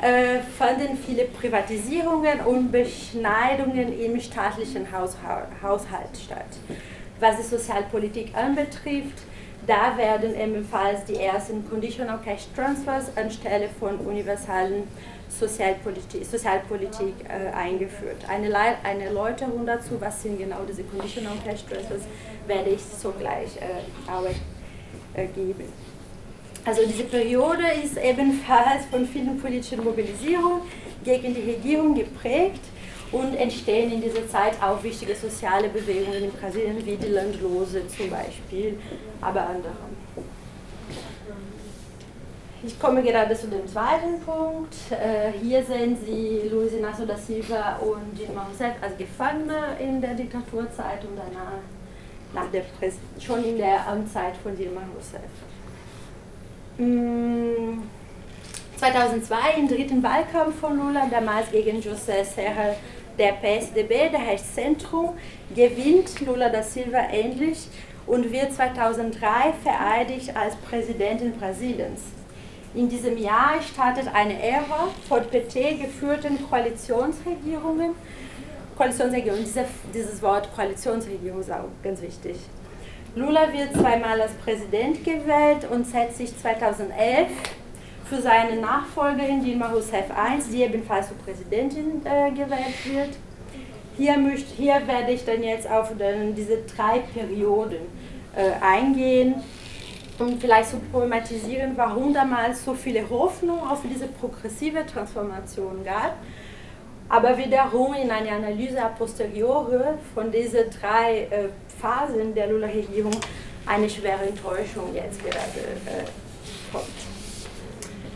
äh, 0.00 0.40
fanden 0.58 0.96
viele 0.96 1.24
Privatisierungen 1.24 2.40
und 2.40 2.70
Beschneidungen 2.70 3.98
im 3.98 4.20
staatlichen 4.20 4.86
Haushalt 4.92 6.16
statt. 6.22 6.58
Was 7.20 7.36
die 7.36 7.42
Sozialpolitik 7.42 8.34
anbetrifft, 8.36 9.22
da 9.66 9.96
werden 9.96 10.34
ebenfalls 10.38 11.04
die 11.04 11.16
ersten 11.16 11.68
Conditional 11.68 12.18
Cash 12.22 12.48
Transfers 12.54 13.16
anstelle 13.16 13.68
von 13.80 13.96
universalen 13.98 14.82
Sozialpolitik, 15.28 16.24
Sozialpolitik 16.24 17.14
äh, 17.24 17.50
eingeführt. 17.54 18.28
Eine, 18.28 18.54
eine 18.82 19.04
Erläuterung 19.04 19.64
dazu, 19.64 20.00
was 20.00 20.22
sind 20.22 20.38
genau 20.38 20.58
diese 20.68 20.84
Conditional 20.84 21.34
Cash 21.44 21.64
Transfers, 21.64 22.02
werde 22.46 22.70
ich 22.70 22.82
sogleich 22.82 23.56
äh, 23.56 24.10
auch 24.10 24.26
äh, 25.14 25.26
geben. 25.26 25.72
Also 26.64 26.82
diese 26.86 27.04
Periode 27.04 27.64
ist 27.84 27.98
ebenfalls 27.98 28.86
von 28.90 29.06
vielen 29.06 29.38
politischen 29.38 29.84
Mobilisierungen 29.84 30.62
gegen 31.04 31.34
die 31.34 31.42
Regierung 31.42 31.94
geprägt 31.94 32.62
und 33.12 33.34
entstehen 33.34 33.92
in 33.92 34.00
dieser 34.00 34.26
Zeit 34.28 34.54
auch 34.62 34.82
wichtige 34.82 35.14
soziale 35.14 35.68
Bewegungen 35.68 36.24
in 36.24 36.32
Brasilien, 36.32 36.84
wie 36.84 36.96
die 36.96 37.08
Landlose 37.08 37.86
zum 37.86 38.10
Beispiel, 38.10 38.78
aber 39.20 39.42
andere. 39.42 39.74
Ich 42.66 42.80
komme 42.80 43.02
gerade 43.02 43.36
zu 43.36 43.46
dem 43.48 43.68
zweiten 43.68 44.20
Punkt. 44.24 44.74
Äh, 44.90 45.32
hier 45.38 45.62
sehen 45.62 45.98
Sie 46.06 46.48
Luiz 46.50 46.72
Inácio 46.72 47.04
da 47.04 47.14
Silva 47.14 47.76
und 47.76 48.18
Dilma 48.18 48.44
Rousseff 48.44 48.72
als 48.80 48.96
Gefangene 48.96 49.76
in 49.78 50.00
der 50.00 50.14
Diktaturzeit 50.14 51.04
und 51.04 51.14
danach 51.14 51.60
nach 52.34 52.50
der 52.52 52.64
schon 53.20 53.44
in 53.44 53.58
der 53.58 53.86
Amtszeit 53.86 54.36
von 54.42 54.56
Dilma 54.56 54.82
Rousseff. 54.94 55.22
2002 58.76 59.36
mm, 59.36 59.60
im 59.60 59.68
dritten 59.68 60.02
Wahlkampf 60.02 60.58
von 60.58 60.76
Lula, 60.76 61.06
damals 61.10 61.50
gegen 61.50 61.80
José 61.80 62.24
Serra 62.24 62.74
der 63.16 63.34
PSDB, 63.34 64.10
der 64.10 64.26
heißt 64.26 64.54
Centrum, 64.54 65.10
gewinnt 65.54 66.20
Lula 66.20 66.48
da 66.48 66.62
Silva 66.62 66.98
endlich 67.12 67.68
und 68.06 68.30
wird 68.32 68.52
2003 68.52 69.54
vereidigt 69.62 70.36
als 70.36 70.56
Präsidentin 70.56 71.32
Brasiliens. 71.32 72.00
In 72.74 72.88
diesem 72.88 73.16
Jahr 73.16 73.62
startet 73.62 74.12
eine 74.12 74.42
Ära 74.42 74.88
von 75.08 75.22
PT 75.22 75.80
geführten 75.80 76.44
Koalitionsregierungen. 76.48 77.92
Koalitionsregierung, 78.76 79.38
diese, 79.40 79.64
dieses 79.92 80.22
Wort 80.22 80.48
Koalitionsregierung 80.54 81.40
ist 81.40 81.50
auch 81.50 81.68
ganz 81.82 82.02
wichtig. 82.02 82.36
Lula 83.16 83.52
wird 83.52 83.72
zweimal 83.72 84.20
als 84.20 84.32
Präsident 84.32 85.04
gewählt 85.04 85.68
und 85.70 85.86
setzt 85.86 86.18
sich 86.18 86.36
2011 86.36 87.28
für 88.04 88.20
seine 88.20 88.60
Nachfolgerin 88.60 89.42
Dilma 89.42 89.68
Rousseff 89.68 90.06
I, 90.10 90.40
die 90.52 90.62
ebenfalls 90.62 91.08
zur 91.08 91.16
Präsidentin 91.18 92.02
äh, 92.04 92.30
gewählt 92.30 92.84
wird. 92.84 93.10
Hier, 93.96 94.18
möcht, 94.18 94.46
hier 94.56 94.82
werde 94.86 95.12
ich 95.12 95.24
dann 95.24 95.42
jetzt 95.42 95.70
auf 95.70 95.96
den, 95.96 96.34
diese 96.34 96.58
drei 96.76 96.98
Perioden 96.98 97.86
äh, 98.34 98.50
eingehen 98.60 99.36
und 100.18 100.40
vielleicht 100.40 100.70
zu 100.70 100.78
problematisieren, 100.78 101.72
warum 101.76 102.12
damals 102.12 102.64
so 102.64 102.74
viele 102.74 103.08
Hoffnung 103.08 103.60
auf 103.60 103.82
diese 103.88 104.08
progressive 104.08 104.84
Transformation 104.86 105.84
gab, 105.84 106.16
aber 107.08 107.36
wiederum 107.36 107.94
in 107.94 108.10
eine 108.10 108.32
Analyse 108.32 108.82
a 108.82 108.88
posteriori 108.88 109.98
von 110.14 110.32
diesen 110.32 110.64
drei 110.80 111.28
äh, 111.30 111.48
Phasen 111.80 112.34
der 112.34 112.48
Lula-Regierung 112.48 113.14
eine 113.66 113.88
schwere 113.88 114.26
Enttäuschung 114.26 114.94
jetzt 114.94 115.22
gerade 115.22 115.60
äh, 115.86 116.04
kommt. 116.72 116.84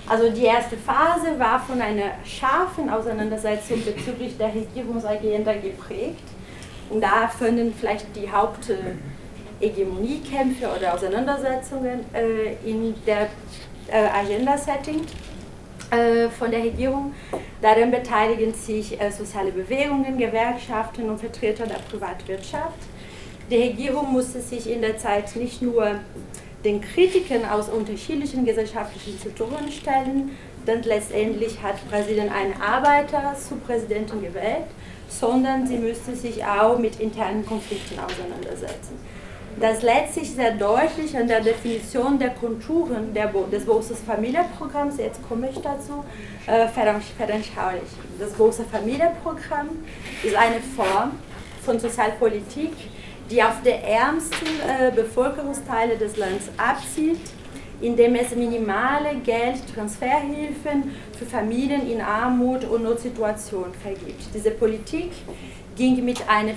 Also 0.09 0.31
die 0.31 0.45
erste 0.45 0.77
Phase 0.79 1.39
war 1.39 1.61
von 1.61 1.81
einer 1.83 2.13
scharfen 2.25 2.89
Auseinandersetzung 2.89 3.85
bezüglich 3.85 4.39
der 4.39 4.55
Regierungsagenda 4.55 5.53
geprägt. 5.53 6.25
Und 6.89 7.03
da 7.03 7.29
fanden 7.29 7.75
vielleicht 7.79 8.17
die 8.17 8.31
Haupthegemoniekämpfe 8.31 10.67
oder 10.75 10.95
Auseinandersetzungen 10.95 12.07
äh, 12.15 12.55
in 12.65 12.95
der 13.07 13.29
äh, 13.89 14.09
Agenda-Setting 14.09 15.03
von 16.39 16.51
der 16.51 16.65
Regierung. 16.65 17.15
Daran 17.63 17.91
beteiligen 17.91 18.53
sich 18.55 19.01
äh, 19.01 19.11
soziale 19.11 19.51
Bewegungen, 19.51 20.19
Gewerkschaften 20.19 21.09
und 21.09 21.19
Vertreter 21.19 21.67
der 21.67 21.79
Privatwirtschaft. 21.91 22.79
Die 23.51 23.57
Regierung 23.57 24.13
musste 24.13 24.41
sich 24.41 24.71
in 24.71 24.83
der 24.83 24.99
Zeit 24.99 25.35
nicht 25.35 25.63
nur 25.63 26.01
den 26.65 26.81
Kritiken 26.81 27.45
aus 27.49 27.69
unterschiedlichen 27.69 28.45
gesellschaftlichen 28.45 29.19
Sektoren 29.19 29.73
stellen, 29.73 30.37
denn 30.67 30.83
letztendlich 30.83 31.63
hat 31.63 31.77
Brasilien 31.89 32.31
einen 32.31 32.61
Arbeiter 32.61 33.35
zu 33.37 33.57
Präsidenten 33.57 34.21
gewählt, 34.21 34.67
sondern 35.09 35.67
sie 35.67 35.79
müsste 35.79 36.15
sich 36.15 36.45
auch 36.45 36.79
mit 36.79 37.01
internen 37.01 37.47
Konflikten 37.47 37.99
auseinandersetzen. 37.99 38.99
Das 39.61 39.83
lässt 39.83 40.15
sich 40.15 40.31
sehr 40.31 40.53
deutlich 40.53 41.17
an 41.17 41.27
der 41.27 41.41
Definition 41.41 42.19
der 42.19 42.31
Konturen 42.31 43.13
der, 43.13 43.33
des 43.51 43.65
Bolsas 43.65 43.99
Familienprogramms, 44.07 44.99
jetzt 44.99 45.21
komme 45.29 45.49
ich 45.51 45.59
dazu, 45.59 46.05
äh, 46.47 46.69
veranschaulichen. 46.69 47.99
Das 48.21 48.33
Bolsa 48.33 48.63
Familienprogramm 48.71 49.71
ist 50.23 50.37
eine 50.37 50.61
Form 50.61 51.13
von 51.65 51.81
Sozialpolitik, 51.81 52.73
die 53.31 53.43
auf 53.43 53.61
die 53.65 53.71
ärmsten 53.71 54.47
äh, 54.47 54.93
Bevölkerungsteile 54.95 55.97
des 55.97 56.17
Landes 56.17 56.51
abzielt, 56.57 57.21
indem 57.81 58.15
es 58.15 58.35
minimale 58.37 59.17
Geldtransferhilfen 59.25 60.95
für 61.19 61.27
Familien 61.27 61.91
in 61.91 62.01
Armut 62.01 62.65
und 62.65 62.85
Notsituation 62.85 63.73
vergibt. 63.83 64.23
Diese 64.33 64.51
Politik 64.53 65.11
ging 65.79 66.05
mit 66.05 66.29
einem 66.29 66.55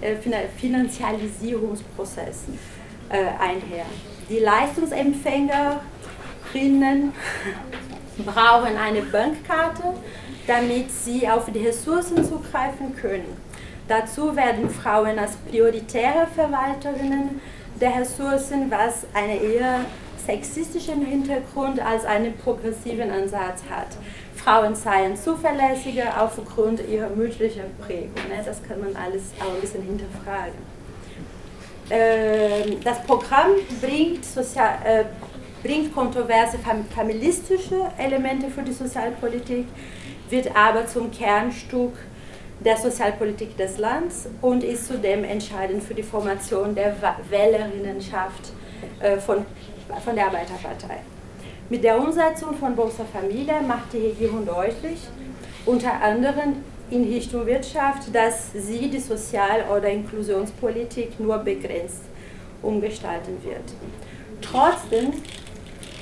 äh, 0.00 0.16
Finanzialisierungsprozess 0.56 2.46
äh, 3.10 3.26
einher. 3.38 3.84
Die 4.28 4.40
Leistungsempfängerinnen 4.40 7.12
brauchen 8.24 8.76
eine 8.76 9.02
Bankkarte, 9.02 9.94
damit 10.46 10.90
sie 10.90 11.28
auf 11.28 11.52
die 11.52 11.66
Ressourcen 11.66 12.24
zugreifen 12.24 12.96
können. 12.96 13.36
Dazu 13.86 14.34
werden 14.34 14.68
Frauen 14.68 15.16
als 15.18 15.36
prioritäre 15.36 16.26
Verwalterinnen 16.34 17.40
der 17.80 18.00
Ressourcen, 18.00 18.68
was 18.70 19.06
einen 19.14 19.40
eher 19.40 19.84
sexistischen 20.26 21.06
Hintergrund 21.06 21.80
als 21.80 22.04
einen 22.04 22.36
progressiven 22.36 23.10
Ansatz 23.10 23.62
hat. 23.70 23.96
Frauen 24.38 24.74
seien 24.74 25.16
zuverlässiger 25.16 26.22
aufgrund 26.22 26.86
ihrer 26.88 27.10
mütterlichen 27.10 27.64
Prägung. 27.84 28.14
Ne? 28.28 28.42
Das 28.44 28.62
kann 28.62 28.80
man 28.80 28.94
alles 28.96 29.32
auch 29.40 29.54
ein 29.54 29.60
bisschen 29.60 29.82
hinterfragen. 29.82 30.78
Ähm, 31.90 32.78
das 32.84 33.02
Programm 33.04 33.52
bringt, 33.80 34.24
sozial, 34.24 34.78
äh, 34.84 35.04
bringt 35.62 35.94
kontroverse 35.94 36.58
familistische 36.94 37.90
Elemente 37.98 38.48
für 38.48 38.62
die 38.62 38.72
Sozialpolitik, 38.72 39.66
wird 40.28 40.54
aber 40.54 40.86
zum 40.86 41.10
Kernstück 41.10 41.94
der 42.60 42.76
Sozialpolitik 42.76 43.56
des 43.56 43.78
Landes 43.78 44.28
und 44.42 44.64
ist 44.64 44.86
zudem 44.86 45.24
entscheidend 45.24 45.82
für 45.82 45.94
die 45.94 46.02
Formation 46.02 46.74
der 46.74 46.94
Wählerinnenschaft 47.30 48.52
äh, 49.00 49.16
von, 49.16 49.46
von 50.04 50.14
der 50.14 50.26
Arbeiterpartei. 50.26 50.98
Mit 51.70 51.84
der 51.84 51.98
Umsetzung 52.00 52.54
von 52.54 52.74
Bolsa 52.74 53.04
Familia 53.04 53.60
macht 53.60 53.92
die 53.92 53.98
Regierung 53.98 54.46
deutlich, 54.46 54.98
unter 55.66 56.00
anderem 56.02 56.56
in 56.90 57.04
Richtung 57.04 57.46
Wirtschaft, 57.46 58.14
dass 58.14 58.52
sie 58.54 58.88
die 58.88 59.00
Sozial- 59.00 59.64
oder 59.70 59.90
Inklusionspolitik 59.90 61.20
nur 61.20 61.38
begrenzt 61.38 62.02
umgestalten 62.62 63.36
wird. 63.44 63.64
Trotzdem 64.40 65.12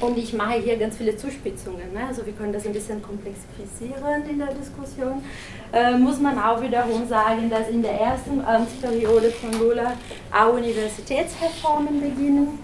und 0.01 0.19
ich 0.19 0.35
mache 0.35 0.61
hier 0.61 0.77
ganz 0.77 0.99
viele 0.99 1.17
Zuspitzungen, 1.17 1.93
ne? 1.95 2.07
also 2.07 2.25
wir 2.27 2.35
können 2.35 2.53
das 2.53 2.67
ein 2.67 2.73
bisschen 2.73 3.01
komplexifizieren 3.01 4.29
in 4.29 4.39
der 4.39 4.53
Diskussion. 4.53 5.23
Äh, 5.73 5.97
muss 5.97 6.21
man 6.21 6.39
auch 6.39 6.61
wiederum 6.61 7.09
sagen, 7.09 7.49
dass 7.49 7.71
in 7.71 7.81
der 7.81 7.99
ersten 7.99 8.45
Amtsperiode 8.45 9.31
von 9.31 9.59
Lula 9.59 9.95
auch 10.31 10.53
Universitätsreformen 10.53 12.01
beginnen. 12.01 12.59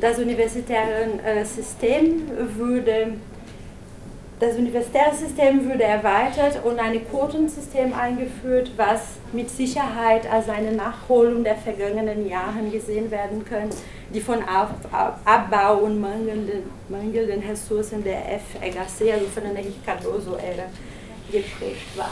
Das 0.00 0.18
universitäre 0.18 1.06
äh, 1.24 1.44
System 1.44 2.22
würde 2.56 3.14
das 4.40 4.56
universitäre 4.56 5.14
System 5.14 5.64
würde 5.64 5.84
erweitert 5.84 6.64
und 6.64 6.78
ein 6.78 7.08
Quotensystem 7.08 7.94
eingeführt, 7.94 8.72
was 8.76 9.00
mit 9.32 9.48
Sicherheit 9.48 10.30
als 10.30 10.48
eine 10.48 10.72
Nachholung 10.72 11.44
der 11.44 11.56
vergangenen 11.56 12.28
Jahre 12.28 12.68
gesehen 12.70 13.10
werden 13.10 13.44
kann, 13.44 13.70
die 14.12 14.20
von 14.20 14.40
Abbau 15.24 15.78
und 15.78 16.00
mangelnden, 16.00 16.64
mangelnden 16.88 17.48
Ressourcen 17.48 18.02
der 18.02 18.18
FRGC, 18.18 19.12
also 19.12 19.26
von 19.26 19.44
der 19.44 19.54
Henrique 19.54 19.84
Cardoso-Ära, 19.86 20.66
geprägt 21.30 21.96
war. 21.96 22.10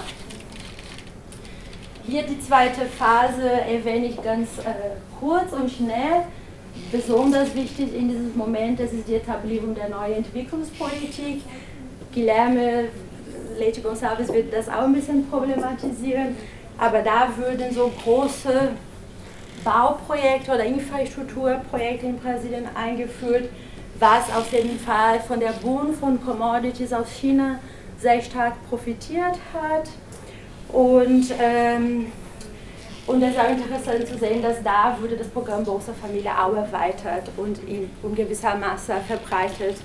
Hier 2.06 2.22
die 2.22 2.40
zweite 2.40 2.86
Phase 2.86 3.48
erwähne 3.48 4.06
ich 4.06 4.22
ganz 4.22 4.58
äh, 4.58 4.96
kurz 5.20 5.52
und 5.52 5.70
schnell. 5.70 6.24
Besonders 6.90 7.54
wichtig 7.54 7.94
in 7.94 8.08
diesem 8.08 8.36
Moment, 8.36 8.80
das 8.80 8.92
ist 8.92 9.08
die 9.08 9.14
Etablierung 9.14 9.74
der 9.74 9.88
neuen 9.88 10.16
Entwicklungspolitik. 10.16 11.42
Guilherme 12.14 12.88
Leite 13.58 13.80
Gonçalves 13.80 14.32
wird 14.32 14.52
das 14.52 14.68
auch 14.68 14.82
ein 14.82 14.92
bisschen 14.92 15.26
problematisieren, 15.28 16.36
aber 16.78 17.00
da 17.02 17.28
würden 17.36 17.72
so 17.72 17.90
große 18.04 18.70
Bauprojekte 19.64 20.52
oder 20.52 20.64
Infrastrukturprojekte 20.64 22.06
in 22.06 22.18
Brasilien 22.18 22.66
eingeführt, 22.74 23.48
was 23.98 24.34
auf 24.34 24.52
jeden 24.52 24.78
Fall 24.78 25.20
von 25.20 25.40
der 25.40 25.52
Boom 25.52 25.94
von 25.94 26.22
Commodities 26.24 26.92
aus 26.92 27.10
China 27.10 27.58
sehr 27.98 28.20
stark 28.20 28.54
profitiert 28.68 29.38
hat. 29.54 29.88
Und, 30.68 31.26
ähm, 31.40 32.06
und 33.06 33.22
es 33.22 33.30
ist 33.30 33.38
auch 33.38 33.50
interessant 33.50 34.06
zu 34.06 34.18
sehen, 34.18 34.42
dass 34.42 34.62
da 34.62 34.96
wurde 35.00 35.16
das 35.16 35.28
Programm 35.28 35.64
Bolsa 35.64 35.92
Familia 35.92 36.46
auch 36.46 36.54
erweitert 36.54 37.28
und 37.36 37.58
in, 37.68 37.90
in 38.02 38.14
gewisser 38.14 38.54
Maße 38.54 38.94
verbreitet 39.06 39.76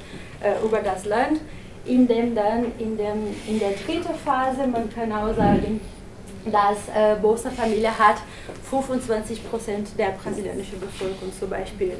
äh, 0.42 0.64
über 0.64 0.80
das 0.80 1.06
Land, 1.06 1.42
indem 1.86 2.36
dann 2.36 2.66
in, 2.78 2.96
dem, 2.98 3.36
in 3.48 3.60
der 3.60 3.72
dritten 3.72 4.14
Phase, 4.24 4.68
man 4.68 4.90
kann 4.94 5.12
auch 5.12 5.36
sagen, 5.36 5.82
dass 6.46 6.78
äh, 6.96 7.16
Bolsa 7.20 7.50
Familia 7.50 7.98
hat 7.98 8.18
25 8.70 9.50
Prozent 9.50 9.90
der 9.98 10.12
brasilianischen 10.12 10.80
Bevölkerung 10.80 11.32
zum 11.38 11.50
Beispiel 11.50 11.94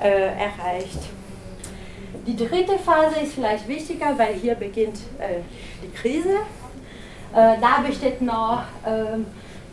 äh, 0.00 0.08
erreicht. 0.08 1.00
Die 2.26 2.36
dritte 2.36 2.78
Phase 2.78 3.20
ist 3.20 3.34
vielleicht 3.34 3.68
wichtiger, 3.68 4.16
weil 4.16 4.34
hier 4.34 4.54
beginnt 4.54 4.98
äh, 5.18 5.40
die 5.82 5.90
Krise. 5.94 6.36
Äh, 7.34 7.56
da 7.60 7.82
besteht 7.86 8.22
noch 8.22 8.62
ähm, 8.86 9.26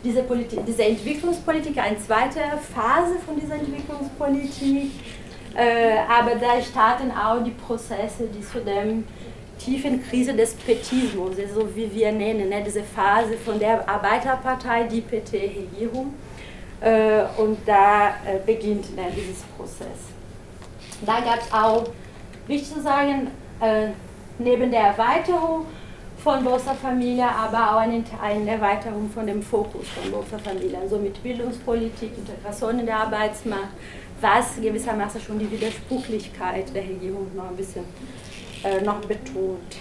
diese, 0.06 0.22
Politik, 0.22 0.60
diese 0.66 0.84
Entwicklungspolitik, 0.84 1.76
eine 1.78 1.98
zweite 1.98 2.40
Phase 2.74 3.16
von 3.24 3.38
dieser 3.38 3.56
Entwicklungspolitik. 3.56 4.92
Äh, 5.56 5.98
aber 6.08 6.36
da 6.36 6.60
starten 6.62 7.10
auch 7.10 7.42
die 7.42 7.50
Prozesse, 7.50 8.28
die 8.32 8.42
zu 8.42 8.60
dem 8.60 9.04
tiefen 9.58 10.02
Krise 10.08 10.34
des 10.34 10.54
Petismus, 10.54 11.36
so 11.52 11.74
wie 11.74 11.92
wir 11.92 12.12
nennen, 12.12 12.48
ne, 12.48 12.62
diese 12.64 12.82
Phase 12.82 13.36
von 13.38 13.58
der 13.58 13.88
Arbeiterpartei, 13.88 14.84
die 14.84 15.00
PT-Regierung. 15.00 16.14
Äh, 16.80 17.22
und 17.38 17.58
da 17.66 18.08
äh, 18.08 18.38
beginnt 18.44 18.94
ne, 18.94 19.04
dieses 19.16 19.42
Prozess. 19.56 20.12
Da 21.04 21.20
gab 21.20 21.40
es 21.40 21.52
auch, 21.52 21.84
wichtig 22.46 22.74
zu 22.74 22.82
sagen, 22.82 23.28
äh, 23.60 23.88
neben 24.38 24.70
der 24.70 24.82
Erweiterung 24.82 25.66
von 26.26 26.42
Bolsa 26.42 26.74
Familia, 26.74 27.28
aber 27.28 27.70
auch 27.70 27.80
eine, 27.82 28.02
eine 28.20 28.50
Erweiterung 28.50 29.08
von 29.08 29.28
dem 29.28 29.40
Fokus 29.40 29.86
von 29.90 30.10
Bolsa 30.10 30.36
Familia, 30.36 30.80
also 30.80 30.98
mit 30.98 31.22
Bildungspolitik, 31.22 32.18
Integration 32.18 32.80
in 32.80 32.86
der 32.86 32.96
Arbeitsmarkt, 32.96 33.68
was 34.20 34.56
gewissermaßen 34.60 35.20
schon 35.20 35.38
die 35.38 35.48
Widersprüchlichkeit 35.48 36.74
der 36.74 36.82
Regierung 36.82 37.28
noch 37.36 37.48
ein 37.48 37.54
bisschen 37.54 37.84
äh, 38.64 38.80
noch 38.80 38.98
betont. 39.02 39.76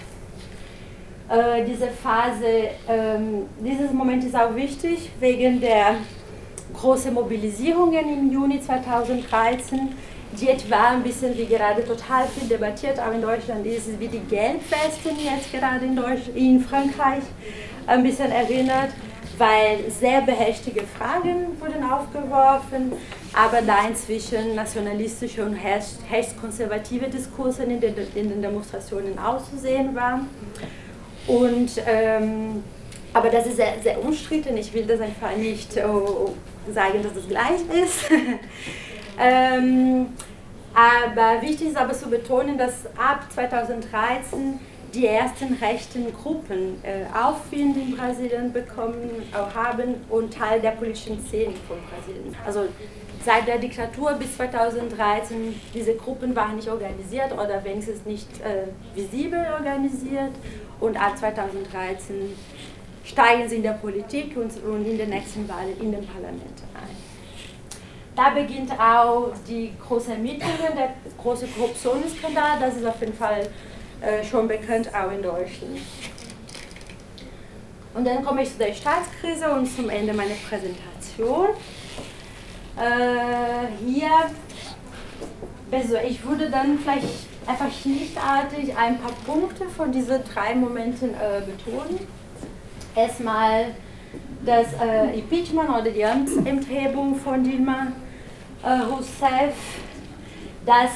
Äh, 1.29 1.65
diese 1.65 1.87
Phase, 1.87 2.69
ähm, 2.87 3.47
dieses 3.59 3.91
Moment 3.91 4.23
ist 4.23 4.35
auch 4.35 4.55
wichtig 4.55 5.09
wegen 5.19 5.59
der 5.59 5.95
großen 6.75 7.11
Mobilisierungen 7.11 8.07
im 8.07 8.31
Juni 8.31 8.61
2013, 8.61 9.93
die 10.39 10.49
etwa 10.49 10.91
ein 10.91 11.03
bisschen 11.03 11.37
wie 11.37 11.45
gerade 11.45 11.83
total 11.85 12.27
viel 12.27 12.47
debattiert, 12.47 12.99
auch 12.99 13.13
in 13.13 13.21
Deutschland 13.21 13.65
ist 13.65 13.87
es 13.87 13.99
wie 13.99 14.07
die 14.07 14.19
Gelbwesten 14.19 15.17
jetzt 15.23 15.51
gerade 15.51 15.85
in, 15.85 15.95
Deutsch, 15.95 16.29
in 16.33 16.59
Frankreich 16.61 17.23
ein 17.87 18.03
bisschen 18.03 18.31
erinnert 18.31 18.89
weil 19.37 19.89
sehr 19.89 20.21
behächtige 20.21 20.83
Fragen 20.97 21.59
wurden 21.59 21.83
aufgeworfen, 21.83 22.93
aber 23.33 23.61
da 23.61 23.87
inzwischen 23.87 24.55
nationalistische 24.55 25.43
und 25.43 25.57
rechtskonservative 26.11 27.09
Diskurse 27.09 27.63
in 27.63 27.79
den, 27.79 27.95
in 28.15 28.29
den 28.29 28.41
Demonstrationen 28.41 29.17
auszusehen 29.19 29.95
waren. 29.95 30.29
Und, 31.27 31.71
ähm, 31.85 32.63
aber 33.13 33.29
das 33.29 33.47
ist 33.47 33.57
sehr, 33.57 33.73
sehr 33.81 34.03
umstritten, 34.03 34.55
ich 34.57 34.73
will 34.73 34.85
das 34.85 35.01
einfach 35.01 35.35
nicht 35.35 35.75
oh, 35.77 36.33
sagen, 36.73 37.01
dass 37.01 37.15
es 37.15 37.27
gleich 37.27 37.61
ist. 37.83 38.09
ähm, 39.19 40.07
aber 40.73 41.41
wichtig 41.41 41.69
ist 41.69 41.77
aber 41.77 41.93
zu 41.93 42.09
betonen, 42.09 42.57
dass 42.57 42.85
ab 42.97 43.25
2013 43.33 44.59
die 44.93 45.07
ersten 45.07 45.53
rechten 45.55 46.13
Gruppen 46.13 46.81
äh, 46.83 47.05
Aufwind 47.13 47.77
in 47.77 47.95
Brasilien 47.95 48.51
bekommen 48.53 49.09
auch 49.33 49.53
haben 49.53 49.95
und 50.09 50.33
Teil 50.33 50.61
der 50.61 50.71
politischen 50.71 51.23
Szene 51.25 51.53
von 51.67 51.77
Brasilien. 51.89 52.35
Also 52.45 52.65
seit 53.23 53.47
der 53.47 53.57
Diktatur 53.57 54.13
bis 54.13 54.35
2013, 54.37 55.59
diese 55.73 55.95
Gruppen 55.95 56.35
waren 56.35 56.55
nicht 56.55 56.69
organisiert 56.69 57.33
oder 57.33 57.63
wenigstens 57.63 58.05
nicht 58.05 58.29
äh, 58.41 58.67
visibel 58.95 59.45
organisiert 59.53 60.31
und 60.79 60.95
ab 60.97 61.17
2013 61.17 62.33
steigen 63.03 63.49
sie 63.49 63.57
in 63.57 63.63
der 63.63 63.73
Politik 63.73 64.35
und, 64.37 64.51
und 64.63 64.85
in 64.85 64.97
den 64.97 65.09
nächsten 65.09 65.47
Wahlen 65.49 65.79
in 65.79 65.91
den 65.91 66.05
Parlament 66.05 66.41
ein. 66.41 66.64
Da 68.15 68.29
beginnt 68.29 68.71
auch 68.79 69.33
die 69.45 69.73
große 69.85 70.13
Ermittlungen, 70.13 70.75
der 70.75 70.93
große 71.21 71.47
Korruptionsskandal, 71.47 72.59
das 72.61 72.77
ist 72.77 72.85
auf 72.85 72.99
jeden 73.01 73.13
Fall 73.13 73.49
äh, 74.01 74.23
schon 74.23 74.47
bekannt, 74.47 74.89
auch 74.95 75.11
in 75.11 75.21
Deutschland. 75.21 75.79
Und 77.93 78.05
dann 78.05 78.23
komme 78.23 78.43
ich 78.43 78.51
zu 78.51 78.57
der 78.57 78.73
Staatskrise 78.73 79.51
und 79.51 79.65
zum 79.65 79.89
Ende 79.89 80.13
meiner 80.13 80.35
Präsentation. 80.49 81.47
Äh, 82.77 83.85
hier, 83.85 84.09
also 85.71 85.95
ich 86.07 86.25
würde 86.25 86.49
dann 86.49 86.79
vielleicht 86.79 87.07
einfach 87.45 87.71
schlichtartig 87.71 88.75
ein 88.77 88.97
paar 88.99 89.13
Punkte 89.25 89.65
von 89.69 89.91
diesen 89.91 90.23
drei 90.33 90.55
Momenten 90.55 91.13
äh, 91.13 91.41
betonen. 91.45 91.99
Erstmal 92.95 93.75
das 94.45 94.67
äh, 94.81 95.19
Impeachment 95.19 95.69
oder 95.69 95.89
die 95.89 96.05
Amtsenthebung 96.05 97.15
von 97.15 97.43
Dilma 97.43 97.87
Rousseff, 98.71 99.55
das 100.65 100.89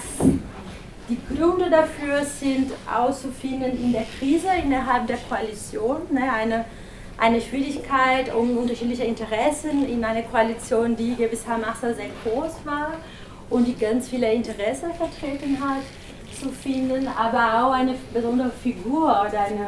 die 1.10 1.18
Gründe 1.36 1.70
dafür 1.70 2.24
sind 2.24 2.72
auszufinden 2.92 3.72
in 3.84 3.94
der 3.94 4.06
Krise 4.20 4.48
innerhalb 4.64 5.08
der 5.08 5.18
Koalition, 5.18 6.02
ne, 6.12 6.32
eine, 6.32 6.66
eine 7.18 7.42
Schwierigkeit 7.42 8.34
um 8.34 8.58
unterschiedliche 8.58 9.04
Interessen 9.04 9.88
in 9.90 10.04
einer 10.04 10.22
Koalition, 10.22 10.96
die 10.96 11.16
gewissermaßen 11.16 11.96
sehr 11.96 12.10
groß 12.24 12.54
war 12.64 12.94
und 13.50 13.68
die 13.68 13.76
ganz 13.76 14.10
viele 14.10 14.32
Interessen 14.32 14.94
vertreten 14.94 15.58
hat, 15.60 15.82
zu 16.40 16.50
finden, 16.50 17.08
aber 17.08 17.66
auch 17.66 17.72
eine 17.74 17.96
besondere 18.14 18.52
Figur 18.52 19.06
oder 19.06 19.42
eine, 19.42 19.68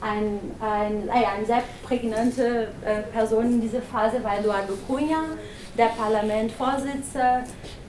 ein, 0.00 0.40
ein, 0.60 1.10
eine 1.10 1.46
sehr 1.46 1.62
prägnante 1.82 2.68
äh, 2.84 3.02
Person 3.12 3.44
in 3.44 3.60
dieser 3.60 3.82
Phase 3.82 4.24
war 4.24 4.38
Eduardo 4.38 4.74
Cunha, 4.86 5.22
der 5.78 5.86
Parlamentvorsitzende, 5.86 7.44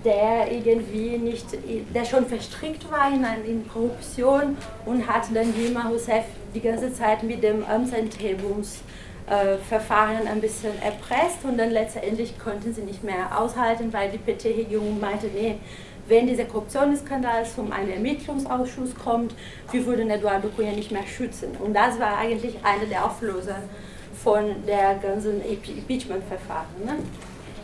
der 0.05 0.49
irgendwie 0.51 1.17
nicht, 1.17 1.47
der 1.93 2.05
schon 2.05 2.25
verstrickt 2.27 2.89
war 2.91 3.11
in, 3.11 3.25
in 3.45 3.67
Korruption 3.67 4.55
und 4.85 5.05
hat 5.07 5.23
dann 5.33 5.53
Dilma 5.53 5.89
Rousseff 5.89 6.23
die 6.53 6.61
ganze 6.61 6.93
Zeit 6.93 7.23
mit 7.23 7.43
dem 7.43 7.65
Amtsenthebungsverfahren 7.65 10.27
ein 10.27 10.39
bisschen 10.39 10.79
erpresst 10.81 11.43
und 11.43 11.57
dann 11.57 11.71
letztendlich 11.71 12.39
konnten 12.39 12.73
sie 12.73 12.83
nicht 12.83 13.03
mehr 13.03 13.37
aushalten, 13.37 13.91
weil 13.91 14.11
die 14.11 14.19
PT-Regierung 14.19 14.97
meinte, 14.99 15.27
nee, 15.27 15.57
wenn 16.07 16.27
dieser 16.27 16.45
Korruptionsskandal 16.45 17.45
zum 17.45 17.71
einen 17.71 17.91
Ermittlungsausschuss 17.91 18.95
kommt, 18.95 19.35
wir 19.71 19.85
würden 19.85 20.09
Eduardo 20.09 20.49
Cunha 20.49 20.71
nicht 20.71 20.91
mehr 20.91 21.05
schützen. 21.05 21.55
Und 21.59 21.75
das 21.75 21.99
war 21.99 22.17
eigentlich 22.17 22.55
einer 22.63 22.85
der 22.85 23.05
Auflöser 23.05 23.57
von 24.23 24.65
der 24.67 24.95
ganzen 24.95 25.43
Impeachment-Verfahren. 25.45 26.65
Ne? 26.83 26.95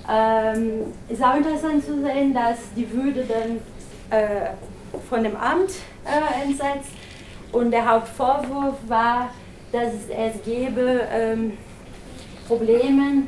Ähm, 0.09 0.93
ist 1.09 1.23
auch 1.23 1.35
interessant 1.35 1.83
zu 1.83 2.01
sehen, 2.01 2.33
dass 2.33 2.57
die 2.75 2.91
Würde 2.91 3.25
dann 3.25 3.59
äh, 4.11 4.51
von 5.09 5.23
dem 5.23 5.35
Amt 5.35 5.71
äh, 6.05 6.43
entsetzt 6.43 6.91
und 7.51 7.71
der 7.71 7.89
Hauptvorwurf 7.89 8.75
war, 8.87 9.31
dass 9.71 9.93
es 10.15 10.43
gäbe 10.43 11.01
ähm, 11.11 11.53
Probleme 12.47 13.23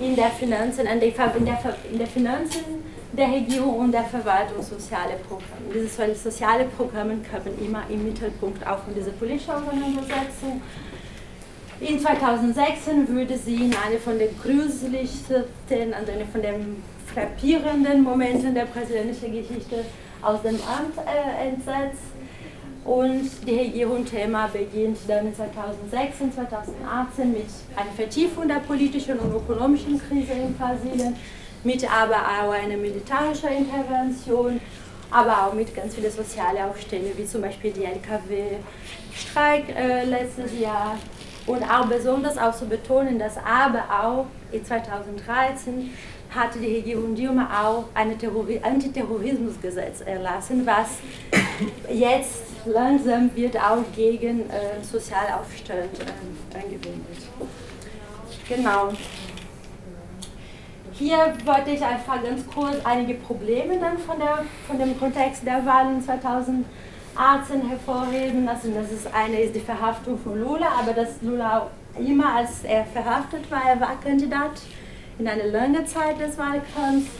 in 0.00 0.16
der 0.16 0.30
Finanzen, 0.30 0.86
in 0.86 1.00
der, 1.00 1.36
in 1.36 1.44
der, 1.44 1.58
in 1.90 1.98
der 1.98 2.06
Finanzen 2.06 2.64
der 3.12 3.28
Regierung 3.28 3.78
und 3.80 3.92
der 3.92 4.04
Verwaltung 4.04 4.62
soziale 4.62 5.14
Programme. 5.28 5.66
Diese 5.74 6.14
soziale 6.14 6.64
Programme 6.64 7.18
kommen 7.28 7.58
immer 7.60 7.82
im 7.88 8.04
Mittelpunkt 8.04 8.64
auch 8.66 8.78
von 8.84 8.94
dieser 8.94 9.10
politischen 9.10 9.50
Auseinandersetzung. 9.50 10.62
In 11.80 11.98
2016 11.98 13.08
würde 13.08 13.38
sie 13.38 13.54
in 13.54 13.74
eine 13.74 13.98
von 13.98 14.18
den 14.18 14.28
grüßlichsten, 14.38 15.44
also 15.94 16.12
eine 16.12 16.26
von 16.26 16.42
den 16.42 16.82
frappierenden 17.12 18.02
Momenten 18.02 18.54
der 18.54 18.66
präsidentischen 18.66 19.32
Geschichte 19.32 19.86
aus 20.20 20.42
dem 20.42 20.56
Amt 20.56 20.98
äh, 20.98 21.48
entsetzt. 21.48 22.02
Und 22.84 23.30
die 23.46 23.58
Regierung-Thema 23.58 24.48
beginnt 24.48 24.98
dann 25.08 25.34
2016, 25.34 26.34
2018 26.34 27.32
mit 27.32 27.46
einer 27.74 27.92
Vertiefung 27.96 28.46
der 28.46 28.60
politischen 28.60 29.18
und 29.18 29.34
ökonomischen 29.34 29.98
Krise 29.98 30.32
in 30.32 30.54
Brasilien, 30.54 31.16
mit 31.64 31.90
aber 31.90 32.16
auch 32.16 32.52
einer 32.52 32.76
militärischen 32.76 33.48
Intervention, 33.50 34.60
aber 35.10 35.46
auch 35.46 35.54
mit 35.54 35.74
ganz 35.74 35.94
vielen 35.94 36.12
sozialen 36.12 36.58
Aufständen, 36.70 37.12
wie 37.16 37.26
zum 37.26 37.40
Beispiel 37.40 37.70
die 37.72 37.84
LKW-Streik 37.84 39.74
äh, 39.74 40.04
letztes 40.04 40.58
Jahr. 40.58 40.96
Und 41.46 41.62
auch 41.62 41.86
besonders 41.86 42.36
auch 42.38 42.54
zu 42.54 42.66
betonen, 42.66 43.18
dass 43.18 43.36
aber 43.38 43.84
auch 43.90 44.26
in 44.52 44.64
2013 44.64 45.90
hatte 46.34 46.58
die 46.58 46.76
Regierung 46.76 47.14
Dilma 47.14 47.48
auch 47.64 47.84
ein 47.94 48.16
Antiterrorismusgesetz 48.62 50.00
erlassen, 50.02 50.64
was 50.64 50.98
jetzt 51.92 52.42
langsam 52.64 53.30
wird 53.34 53.56
auch 53.56 53.84
gegen 53.94 54.48
äh, 54.50 54.82
Sozialaufstand 54.82 55.98
äh, 55.98 56.56
angewendet. 56.56 57.28
Genau. 58.48 58.92
Hier 60.92 61.32
wollte 61.44 61.70
ich 61.70 61.82
einfach 61.82 62.22
ganz 62.22 62.46
kurz 62.46 62.76
einige 62.84 63.14
Probleme 63.14 63.78
dann 63.78 63.98
von, 63.98 64.18
der, 64.18 64.44
von 64.66 64.78
dem 64.78 64.98
Kontext 64.98 65.46
der 65.46 65.64
Wahlen 65.64 66.02
2018 67.14 67.68
hervorheben. 67.68 68.48
Also 68.48 68.70
das 68.70 68.90
ist 68.92 69.12
eine 69.12 69.40
ist 69.40 69.54
die 69.54 69.60
Verhaftung 69.60 70.18
von 70.18 70.40
Lula, 70.40 70.68
aber 70.78 70.92
dass 70.92 71.20
Lula 71.22 71.70
immer 71.98 72.36
als 72.36 72.64
er 72.64 72.84
verhaftet 72.84 73.50
war, 73.50 73.62
er 73.68 73.80
war 73.80 74.00
Kandidat 74.00 74.60
in 75.18 75.28
einer 75.28 75.44
langen 75.44 75.86
Zeit 75.86 76.18
des 76.20 76.38
Wahlkampfs, 76.38 77.10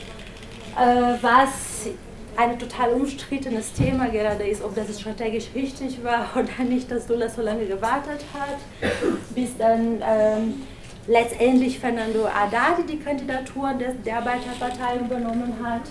äh, 0.76 1.22
was 1.22 1.90
ein 2.37 2.59
total 2.59 2.92
umstrittenes 2.92 3.72
Thema 3.72 4.09
gerade 4.09 4.44
ist, 4.44 4.62
ob 4.62 4.74
das 4.74 4.98
strategisch 4.98 5.48
richtig 5.55 6.03
war 6.03 6.26
oder 6.35 6.64
nicht, 6.64 6.90
dass 6.90 7.09
Lula 7.09 7.29
so 7.29 7.42
lange 7.42 7.66
gewartet 7.66 8.24
hat, 8.33 8.92
bis 9.35 9.57
dann 9.59 10.03
ähm, 10.03 10.62
letztendlich 11.07 11.79
Fernando 11.79 12.29
Haddad 12.29 12.88
die 12.88 12.98
Kandidatur 12.98 13.74
des, 13.74 14.00
der 14.05 14.18
Arbeiterpartei 14.18 14.98
übernommen 15.00 15.55
hat. 15.62 15.83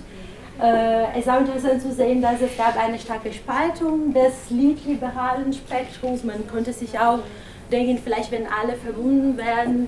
Äh, 0.62 1.12
es 1.14 1.20
ist 1.20 1.30
auch 1.30 1.40
interessant 1.40 1.82
zu 1.82 1.94
sehen, 1.94 2.22
dass 2.22 2.42
es 2.42 2.58
gab 2.58 2.76
eine 2.78 3.00
starke 3.00 3.32
Spaltung 3.32 4.14
des 4.14 4.50
linkliberalen 4.50 5.54
Spektrums. 5.54 6.24
Man 6.26 6.46
konnte 6.48 6.74
sich 6.74 7.00
auch 7.00 7.20
denken, 7.72 7.98
vielleicht 8.04 8.32
wenn 8.32 8.46
alle 8.46 8.76
verbunden 8.76 9.38
werden, 9.38 9.88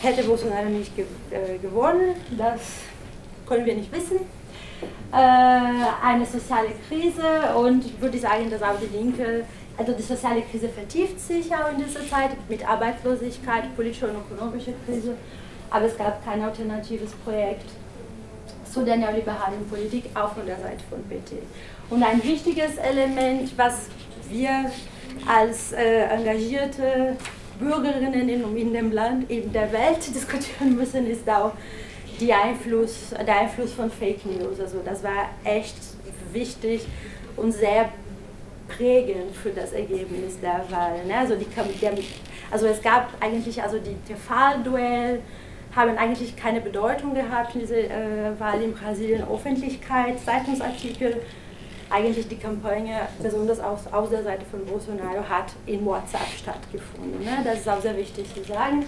hätte 0.00 0.22
Bolsonaro 0.24 0.68
nicht 0.70 0.98
äh, 0.98 1.58
gewonnen. 1.60 2.14
Das 2.38 2.60
können 3.46 3.66
wir 3.66 3.74
nicht 3.74 3.92
wissen. 3.92 4.20
Äh, 5.12 5.16
eine 5.16 6.24
soziale 6.24 6.68
Krise 6.88 7.54
und 7.54 8.00
würde 8.00 8.18
sagen, 8.18 8.48
dass 8.48 8.62
auch 8.62 8.78
die 8.80 8.96
Linke, 8.96 9.44
also 9.76 9.92
die 9.92 10.02
soziale 10.02 10.40
Krise 10.40 10.70
vertieft 10.70 11.20
sich 11.20 11.54
auch 11.54 11.70
in 11.70 11.84
dieser 11.84 12.08
Zeit 12.08 12.30
mit 12.48 12.66
Arbeitslosigkeit, 12.66 13.76
politische 13.76 14.08
und 14.08 14.16
ökonomische 14.16 14.72
Krise, 14.86 15.16
aber 15.70 15.84
es 15.84 15.98
gab 15.98 16.24
kein 16.24 16.42
alternatives 16.42 17.12
Projekt 17.24 17.66
zu 18.72 18.84
der 18.84 18.96
neoliberalen 18.96 19.66
Politik, 19.68 20.04
auch 20.14 20.32
von 20.32 20.46
der 20.46 20.56
Seite 20.56 20.82
von 20.88 21.00
PT. 21.02 21.42
Und 21.90 22.02
ein 22.02 22.22
wichtiges 22.24 22.76
Element, 22.78 23.52
was 23.56 23.88
wir 24.30 24.70
als 25.26 25.72
äh, 25.72 26.04
engagierte 26.04 27.16
Bürgerinnen 27.58 28.28
in, 28.28 28.56
in 28.56 28.72
dem 28.72 28.92
Land, 28.92 29.30
in 29.30 29.52
der 29.52 29.72
Welt 29.72 29.98
diskutieren 30.14 30.76
müssen, 30.76 31.06
ist 31.06 31.28
auch 31.28 31.52
Einfluss, 32.32 33.10
der 33.26 33.40
Einfluss 33.40 33.72
von 33.72 33.90
Fake 33.90 34.24
News. 34.24 34.60
Also 34.60 34.78
das 34.84 35.02
war 35.02 35.30
echt 35.42 35.74
wichtig 36.32 36.86
und 37.36 37.52
sehr 37.52 37.88
prägend 38.68 39.34
für 39.34 39.50
das 39.50 39.72
Ergebnis 39.72 40.38
der 40.40 40.64
Wahl. 40.70 41.04
Ne? 41.06 41.18
Also, 41.18 41.34
die, 41.34 41.46
der, 41.80 41.92
also 42.50 42.66
es 42.66 42.80
gab 42.80 43.08
eigentlich, 43.20 43.60
also 43.62 43.78
die 43.78 43.96
TV-Duell 44.06 45.20
haben 45.74 45.96
eigentlich 45.96 46.36
keine 46.36 46.60
Bedeutung 46.60 47.14
gehabt 47.14 47.54
in 47.54 47.60
dieser 47.60 47.76
äh, 47.76 48.38
Wahl 48.38 48.62
in 48.62 48.74
Brasilien. 48.74 49.24
Öffentlichkeit, 49.28 50.20
Zeitungsartikel, 50.20 51.22
eigentlich 51.88 52.28
die 52.28 52.36
Kampagne, 52.36 53.00
besonders 53.22 53.60
aus, 53.60 53.80
aus 53.90 54.10
der 54.10 54.22
Seite 54.22 54.44
von 54.50 54.64
Bolsonaro, 54.64 55.28
hat 55.28 55.52
in 55.66 55.84
WhatsApp 55.84 56.28
stattgefunden. 56.38 57.24
Ne? 57.24 57.38
Das 57.44 57.60
ist 57.60 57.68
auch 57.68 57.80
sehr 57.80 57.96
wichtig 57.96 58.26
zu 58.34 58.42
sagen, 58.44 58.86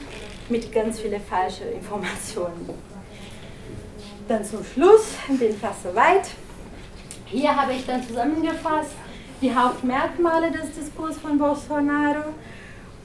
mit 0.48 0.72
ganz 0.72 1.00
vielen 1.00 1.20
falschen 1.20 1.72
Informationen. 1.72 2.68
Dann 4.28 4.44
zum 4.44 4.64
Schluss, 4.64 5.14
bin 5.28 5.54
fast 5.54 5.82
soweit. 5.82 6.30
Hier 7.26 7.54
habe 7.54 7.72
ich 7.72 7.84
dann 7.84 8.02
zusammengefasst 8.02 8.94
die 9.40 9.54
Hauptmerkmale 9.54 10.50
des 10.50 10.72
Diskurs 10.72 11.18
von 11.18 11.38
Bolsonaro 11.38 12.32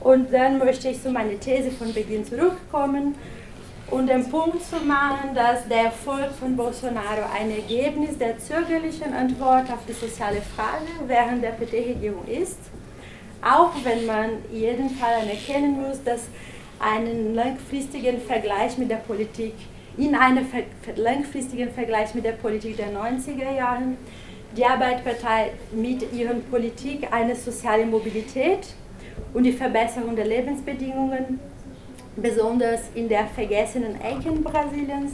und 0.00 0.32
dann 0.32 0.58
möchte 0.58 0.88
ich 0.88 1.02
zu 1.02 1.10
meiner 1.10 1.38
These 1.38 1.70
von 1.70 1.92
Beginn 1.92 2.24
zurückkommen 2.24 3.16
und 3.90 4.06
den 4.08 4.28
Punkt 4.30 4.62
zu 4.64 4.76
machen, 4.76 5.34
dass 5.34 5.66
der 5.68 5.84
Erfolg 5.86 6.30
von 6.38 6.56
Bolsonaro 6.56 7.24
ein 7.36 7.50
Ergebnis 7.50 8.16
der 8.18 8.38
zögerlichen 8.38 9.12
Antwort 9.12 9.70
auf 9.70 9.84
die 9.88 9.92
soziale 9.92 10.40
Frage 10.40 10.86
während 11.06 11.42
der 11.42 11.50
PT-Regierung 11.50 12.26
ist, 12.26 12.58
auch 13.42 13.72
wenn 13.82 14.06
man 14.06 14.30
jeden 14.52 14.90
Fall 14.90 15.22
anerkennen 15.22 15.80
muss, 15.80 16.02
dass 16.04 16.28
einen 16.78 17.34
langfristigen 17.34 18.20
Vergleich 18.20 18.78
mit 18.78 18.90
der 18.90 18.96
Politik 18.96 19.54
in 19.96 20.14
einem 20.14 20.46
langfristigen 20.96 21.70
Vergleich 21.70 22.14
mit 22.14 22.24
der 22.24 22.32
Politik 22.32 22.76
der 22.76 22.92
90er 22.92 23.56
Jahre 23.56 23.82
die 24.56 24.64
Arbeitspartei 24.64 25.50
mit 25.72 26.12
ihrer 26.12 26.34
Politik 26.34 27.08
eine 27.12 27.34
soziale 27.36 27.86
Mobilität 27.86 28.66
und 29.34 29.44
die 29.44 29.52
Verbesserung 29.52 30.16
der 30.16 30.26
Lebensbedingungen, 30.26 31.38
besonders 32.16 32.80
in 32.94 33.08
der 33.08 33.26
vergessenen 33.26 34.00
Ecken 34.00 34.42
Brasiliens, 34.42 35.12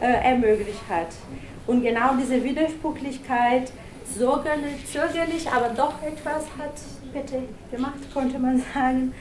äh, 0.00 0.06
ermöglicht 0.06 0.82
hat. 0.88 1.08
Und 1.66 1.82
genau 1.82 2.14
diese 2.20 2.42
Widersprüchlichkeit, 2.42 3.72
zögerlich, 4.04 4.86
zögerlich, 4.90 5.48
aber 5.50 5.70
doch 5.70 6.02
etwas 6.02 6.44
hat 6.58 6.74
bitte 7.12 7.42
gemacht, 7.70 7.98
konnte 8.12 8.38
man 8.38 8.62
sagen, 8.74 9.14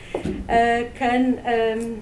äh, 0.48 0.86
kann 0.98 1.38
ähm, 1.46 2.02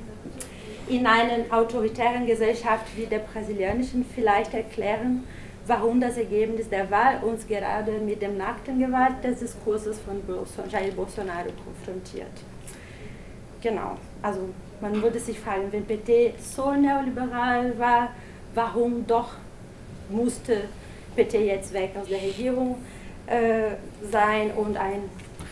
in 0.87 1.05
einer 1.05 1.45
autoritären 1.51 2.25
Gesellschaft 2.25 2.85
wie 2.95 3.05
der 3.05 3.19
brasilianischen 3.19 4.05
vielleicht 4.15 4.53
erklären, 4.53 5.25
warum 5.67 6.01
das 6.01 6.17
Ergebnis 6.17 6.69
der 6.69 6.89
Wahl 6.89 7.19
uns 7.23 7.47
gerade 7.47 7.91
mit 7.99 8.21
dem 8.21 8.37
nackten 8.37 8.79
Gewalt 8.79 9.23
des 9.23 9.39
Diskurses 9.39 9.99
von 9.99 10.21
Jair 10.69 10.91
Bolsonaro 10.91 11.49
konfrontiert. 11.63 12.31
Genau, 13.61 13.95
also 14.21 14.49
man 14.81 15.01
würde 15.01 15.19
sich 15.19 15.39
fragen, 15.39 15.71
wenn 15.71 15.85
PT 15.85 16.39
so 16.41 16.71
neoliberal 16.73 17.77
war, 17.77 18.09
warum 18.55 19.05
doch 19.07 19.29
musste 20.09 20.63
PT 21.15 21.33
jetzt 21.35 21.73
weg 21.73 21.91
aus 21.99 22.07
der 22.07 22.21
Regierung 22.21 22.77
äh, 23.27 23.75
sein 24.11 24.51
und 24.51 24.77
ein 24.77 25.03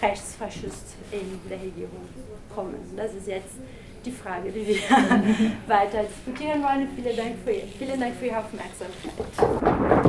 Rechtsfaschist 0.01 0.95
in 1.11 1.39
der 1.49 1.59
Regierung 1.59 2.07
kommen? 2.53 2.79
Das 2.95 3.13
ist 3.13 3.27
jetzt 3.27 3.55
die 4.05 4.11
Frage, 4.11 4.51
die 4.51 4.65
wir 4.65 4.75
weiter 5.67 6.03
diskutieren 6.03 6.63
wollen. 6.63 6.87
Vielen 6.95 7.15
Dank 7.15 7.35
für, 7.45 7.53
vielen 7.77 7.99
Dank 7.99 8.15
für 8.15 8.25
Ihre 8.27 8.39
Aufmerksamkeit. 8.39 10.08